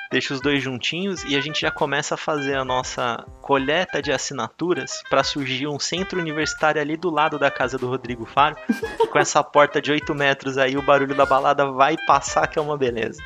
Deixa 0.09 0.33
os 0.33 0.39
dois 0.41 0.63
juntinhos 0.63 1.23
e 1.25 1.35
a 1.35 1.41
gente 1.41 1.59
já 1.61 1.69
começa 1.69 2.13
a 2.15 2.17
fazer 2.17 2.57
a 2.57 2.63
nossa 2.63 3.25
coleta 3.41 4.01
de 4.01 4.11
assinaturas 4.11 5.01
pra 5.09 5.23
surgir 5.23 5.67
um 5.67 5.77
centro 5.79 6.19
universitário 6.19 6.81
ali 6.81 6.95
do 6.95 7.09
lado 7.09 7.37
da 7.37 7.51
casa 7.51 7.77
do 7.77 7.87
Rodrigo 7.87 8.25
Faro. 8.25 8.55
com 9.11 9.19
essa 9.19 9.43
porta 9.43 9.81
de 9.81 9.91
8 9.91 10.15
metros 10.15 10.57
aí, 10.57 10.77
o 10.77 10.81
barulho 10.81 11.13
da 11.13 11.25
balada 11.25 11.69
vai 11.71 11.97
passar, 12.07 12.47
que 12.47 12.57
é 12.57 12.61
uma 12.61 12.77
beleza. 12.77 13.21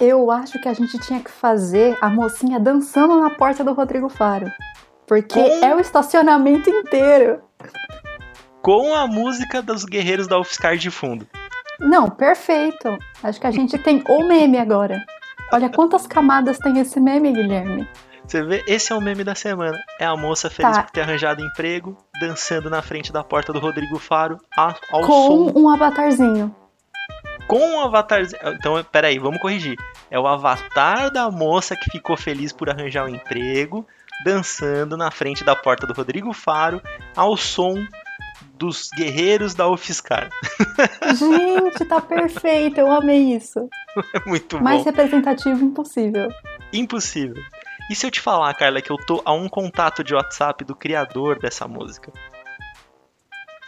Eu 0.00 0.30
acho 0.30 0.60
que 0.60 0.68
a 0.68 0.72
gente 0.72 0.98
tinha 0.98 1.20
que 1.20 1.30
fazer 1.30 1.96
a 2.00 2.08
mocinha 2.08 2.58
dançando 2.58 3.20
na 3.20 3.30
porta 3.30 3.62
do 3.62 3.72
Rodrigo 3.74 4.08
Faro. 4.08 4.50
Porque 5.06 5.34
Com- 5.34 5.64
é 5.64 5.74
o 5.74 5.78
estacionamento 5.78 6.70
inteiro. 6.70 7.42
Com 8.62 8.94
a 8.94 9.06
música 9.06 9.60
dos 9.60 9.84
guerreiros 9.84 10.26
da 10.26 10.38
UFSCar 10.38 10.76
de 10.78 10.90
fundo. 10.90 11.28
Não, 11.78 12.08
perfeito. 12.08 12.96
Acho 13.22 13.38
que 13.40 13.46
a 13.46 13.50
gente 13.50 13.76
tem 13.76 14.02
o 14.08 14.26
meme 14.26 14.56
agora. 14.58 15.04
Olha 15.54 15.68
quantas 15.70 16.06
camadas 16.06 16.58
tem 16.58 16.78
esse 16.80 16.98
meme, 17.00 17.32
Guilherme. 17.32 17.88
Você 18.26 18.42
vê, 18.42 18.64
esse 18.66 18.92
é 18.92 18.96
o 18.96 19.00
meme 19.00 19.22
da 19.22 19.34
semana. 19.34 19.78
É 20.00 20.06
a 20.06 20.16
moça 20.16 20.48
feliz 20.50 20.76
Tá. 20.76 20.82
por 20.82 20.90
ter 20.90 21.02
arranjado 21.02 21.42
emprego, 21.44 21.96
dançando 22.20 22.68
na 22.70 22.80
frente 22.82 23.12
da 23.12 23.22
porta 23.22 23.52
do 23.52 23.58
Rodrigo 23.60 23.98
Faro 23.98 24.38
a- 24.58 24.74
ao 24.90 25.02
com 25.02 25.52
som 25.52 25.58
um 25.60 25.68
avatarzinho. 25.68 26.54
com 27.46 27.58
um 27.58 27.80
avatar. 27.80 28.22
Então, 28.54 28.82
peraí, 28.90 29.18
vamos 29.18 29.40
corrigir. 29.40 29.76
É 30.10 30.18
o 30.18 30.26
avatar 30.26 31.10
da 31.12 31.30
moça 31.30 31.76
que 31.76 31.90
ficou 31.90 32.16
feliz 32.16 32.50
por 32.52 32.70
arranjar 32.70 33.04
um 33.04 33.08
emprego, 33.14 33.86
dançando 34.24 34.96
na 34.96 35.10
frente 35.10 35.44
da 35.44 35.54
porta 35.54 35.86
do 35.86 35.92
Rodrigo 35.92 36.32
Faro, 36.32 36.80
ao 37.14 37.36
som 37.36 37.74
dos 38.64 38.88
guerreiros 38.96 39.54
da 39.54 39.68
UFSCar. 39.68 40.30
Gente, 41.18 41.84
tá 41.84 42.00
perfeito. 42.00 42.80
Eu 42.80 42.90
amei 42.90 43.34
isso. 43.34 43.68
É 44.14 44.28
muito 44.28 44.62
Mais 44.62 44.78
bom. 44.78 44.84
representativo 44.84 45.62
impossível. 45.62 46.28
Impossível. 46.72 47.42
E 47.90 47.94
se 47.94 48.06
eu 48.06 48.10
te 48.10 48.20
falar, 48.20 48.54
Carla, 48.54 48.80
que 48.80 48.90
eu 48.90 48.96
tô 48.96 49.20
a 49.24 49.32
um 49.32 49.48
contato 49.48 50.02
de 50.02 50.14
WhatsApp 50.14 50.64
do 50.64 50.74
criador 50.74 51.38
dessa 51.38 51.68
música? 51.68 52.10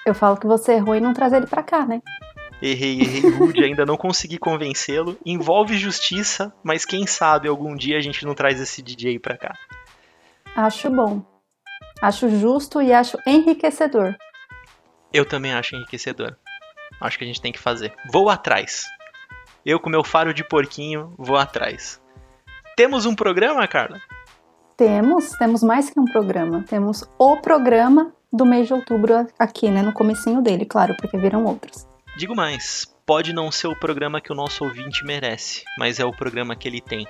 Eu 0.07 0.15
falo 0.15 0.37
que 0.37 0.47
você 0.47 0.73
errou 0.73 0.95
e 0.95 1.01
não 1.01 1.13
traz 1.13 1.33
ele 1.33 1.47
pra 1.47 1.63
cá, 1.63 1.85
né? 1.85 2.01
Errei, 2.63 3.03
errei 3.03 3.31
rude, 3.31 3.63
ainda 3.63 3.85
não 3.85 3.99
consegui 3.99 4.39
convencê-lo. 4.39 5.19
Envolve 5.27 5.77
justiça, 5.77 6.55
mas 6.65 6.87
quem 6.87 7.07
sabe 7.07 7.49
algum 7.49 7.77
dia 7.77 7.99
a 7.99 8.01
gente 8.01 8.25
não 8.25 8.35
traz 8.35 8.59
esse 8.59 8.81
DJ 8.81 9.19
pra 9.19 9.37
cá. 9.37 9.55
Acho 10.55 10.89
bom. 10.89 11.23
Acho 12.01 12.31
justo 12.31 12.81
e 12.81 12.93
acho 12.95 13.19
enriquecedor. 13.27 14.17
Eu 15.17 15.25
também 15.25 15.55
acho 15.55 15.75
enriquecedor. 15.75 16.37
Acho 17.01 17.17
que 17.17 17.25
a 17.25 17.27
gente 17.27 17.41
tem 17.41 17.51
que 17.51 17.59
fazer. 17.59 17.91
Vou 18.13 18.29
atrás. 18.29 18.85
Eu 19.65 19.81
com 19.81 19.89
meu 19.89 20.05
faro 20.05 20.35
de 20.35 20.45
porquinho 20.47 21.15
vou 21.17 21.39
atrás. 21.39 21.99
Temos 22.77 23.07
um 23.07 23.15
programa, 23.15 23.67
Carla? 23.67 23.99
Temos, 24.77 25.31
temos 25.39 25.63
mais 25.63 25.89
que 25.89 25.99
um 25.99 26.05
programa. 26.05 26.63
Temos 26.69 27.03
o 27.19 27.39
programa 27.39 28.13
do 28.31 28.45
mês 28.45 28.67
de 28.67 28.75
outubro 28.75 29.27
aqui, 29.39 29.71
né? 29.71 29.81
No 29.81 29.95
comecinho 29.95 30.43
dele, 30.43 30.67
claro, 30.67 30.95
porque 31.01 31.17
viram 31.17 31.47
outros. 31.47 31.89
Digo 32.19 32.37
mais, 32.37 32.85
pode 33.07 33.33
não 33.33 33.51
ser 33.51 33.69
o 33.69 33.81
programa 33.81 34.21
que 34.21 34.31
o 34.31 34.37
nosso 34.37 34.65
ouvinte 34.65 35.03
merece, 35.03 35.65
mas 35.79 35.99
é 35.99 36.05
o 36.05 36.13
programa 36.13 36.55
que 36.55 36.69
ele 36.69 36.83
tem. 36.83 37.09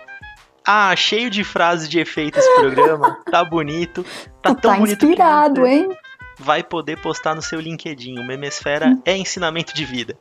Ah, 0.65 0.95
cheio 0.95 1.29
de 1.29 1.43
frases 1.43 1.89
de 1.89 1.99
efeito 1.99 2.39
esse 2.39 2.55
programa. 2.55 3.19
Tá 3.29 3.45
bonito. 3.45 4.05
Tá 4.41 4.55
tu 4.55 4.61
tão 4.61 4.71
tá 4.71 4.79
bonito 4.79 5.01
que 5.01 5.07
inspirado, 5.07 5.67
hein? 5.67 5.89
Vai 6.39 6.63
poder 6.63 7.01
postar 7.01 7.35
no 7.35 7.43
seu 7.43 7.61
LinkedIn. 7.61 8.19
O 8.19 8.27
Memesfera 8.27 8.97
é 9.05 9.17
ensinamento 9.17 9.75
de 9.75 9.85
vida. 9.85 10.19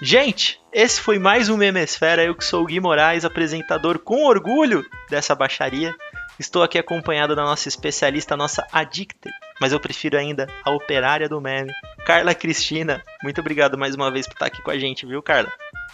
Gente, 0.00 0.60
esse 0.72 1.00
foi 1.00 1.18
mais 1.18 1.48
um 1.48 1.56
Memesfera. 1.56 2.22
Eu 2.22 2.34
que 2.34 2.44
sou 2.44 2.62
o 2.62 2.66
Gui 2.66 2.78
Moraes, 2.78 3.24
apresentador 3.24 3.98
com 3.98 4.24
orgulho 4.24 4.84
dessa 5.10 5.34
baixaria. 5.34 5.92
Estou 6.38 6.62
aqui 6.62 6.78
acompanhado 6.78 7.34
da 7.34 7.42
nossa 7.42 7.66
especialista, 7.66 8.36
nossa 8.36 8.64
Addicted, 8.72 9.34
mas 9.60 9.72
eu 9.72 9.80
prefiro 9.80 10.16
ainda 10.16 10.46
a 10.64 10.70
operária 10.70 11.28
do 11.28 11.40
meme, 11.40 11.72
Carla 12.06 12.32
Cristina. 12.32 13.02
Muito 13.24 13.40
obrigado 13.40 13.76
mais 13.76 13.96
uma 13.96 14.08
vez 14.08 14.24
por 14.28 14.34
estar 14.34 14.46
aqui 14.46 14.62
com 14.62 14.70
a 14.70 14.78
gente, 14.78 15.04
viu, 15.04 15.20
Carla? 15.20 15.50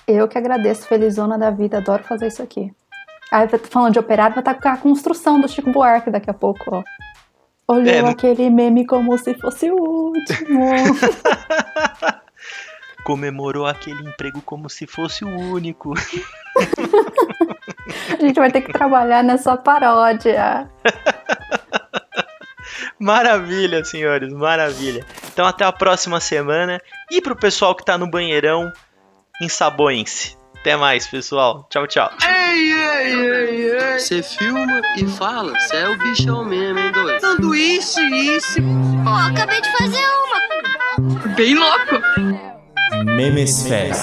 Eu 0.06 0.28
que 0.28 0.36
agradeço, 0.36 0.86
felizona 0.86 1.38
da 1.38 1.50
vida, 1.50 1.78
adoro 1.78 2.04
fazer 2.04 2.26
isso 2.26 2.42
aqui. 2.42 2.70
Aí, 3.32 3.48
falando 3.70 3.94
de 3.94 3.98
operário, 3.98 4.34
vai 4.34 4.42
estar 4.42 4.54
com 4.54 4.68
a 4.68 4.76
construção 4.76 5.40
do 5.40 5.48
Chico 5.48 5.72
Buarque 5.72 6.10
daqui 6.10 6.28
a 6.28 6.34
pouco, 6.34 6.62
ó. 6.68 6.84
Olhou 7.66 7.88
É, 7.88 8.00
aquele 8.00 8.50
meme 8.50 8.87
como 8.87 9.16
se 9.16 9.35
fosse 9.35 9.70
o 9.70 9.77
último. 9.77 10.61
Comemorou 13.05 13.66
aquele 13.66 14.09
emprego 14.09 14.40
como 14.42 14.68
se 14.68 14.87
fosse 14.87 15.24
o 15.24 15.29
único. 15.29 15.94
a 18.11 18.16
gente 18.20 18.37
vai 18.37 18.50
ter 18.50 18.62
que 18.62 18.72
trabalhar 18.72 19.22
nessa 19.22 19.57
paródia. 19.57 20.70
Maravilha, 22.98 23.85
senhores, 23.85 24.33
maravilha. 24.33 25.05
Então 25.33 25.46
até 25.46 25.64
a 25.64 25.72
próxima 25.72 26.20
semana. 26.20 26.81
E 27.11 27.20
pro 27.20 27.37
pessoal 27.37 27.74
que 27.74 27.85
tá 27.85 27.98
no 27.98 28.09
banheirão, 28.09 28.72
ensabõem-se. 29.42 30.37
Até 30.64 30.77
mais, 30.79 31.07
pessoal. 31.07 31.66
Tchau, 31.68 31.87
tchau. 31.87 32.11
Ei, 32.27 32.72
ei, 32.72 33.12
ei, 33.12 33.70
ei. 33.77 33.98
Você 33.98 34.22
filma 34.22 34.81
e 34.96 35.07
fala, 35.07 35.53
você 35.61 35.77
é 35.77 35.88
o 35.90 35.98
bichão 35.98 36.42
mesmo, 36.42 36.79
hein, 36.79 36.90
doido? 36.90 37.20
Sanduíche, 37.20 38.00
isso. 38.00 38.62
Pô, 39.05 39.11
acabei 39.11 39.61
de 39.61 39.70
fazer 39.77 40.00
uma. 40.00 41.35
Bem 41.35 41.55
louco. 41.55 42.00
Memesfera. 43.05 43.94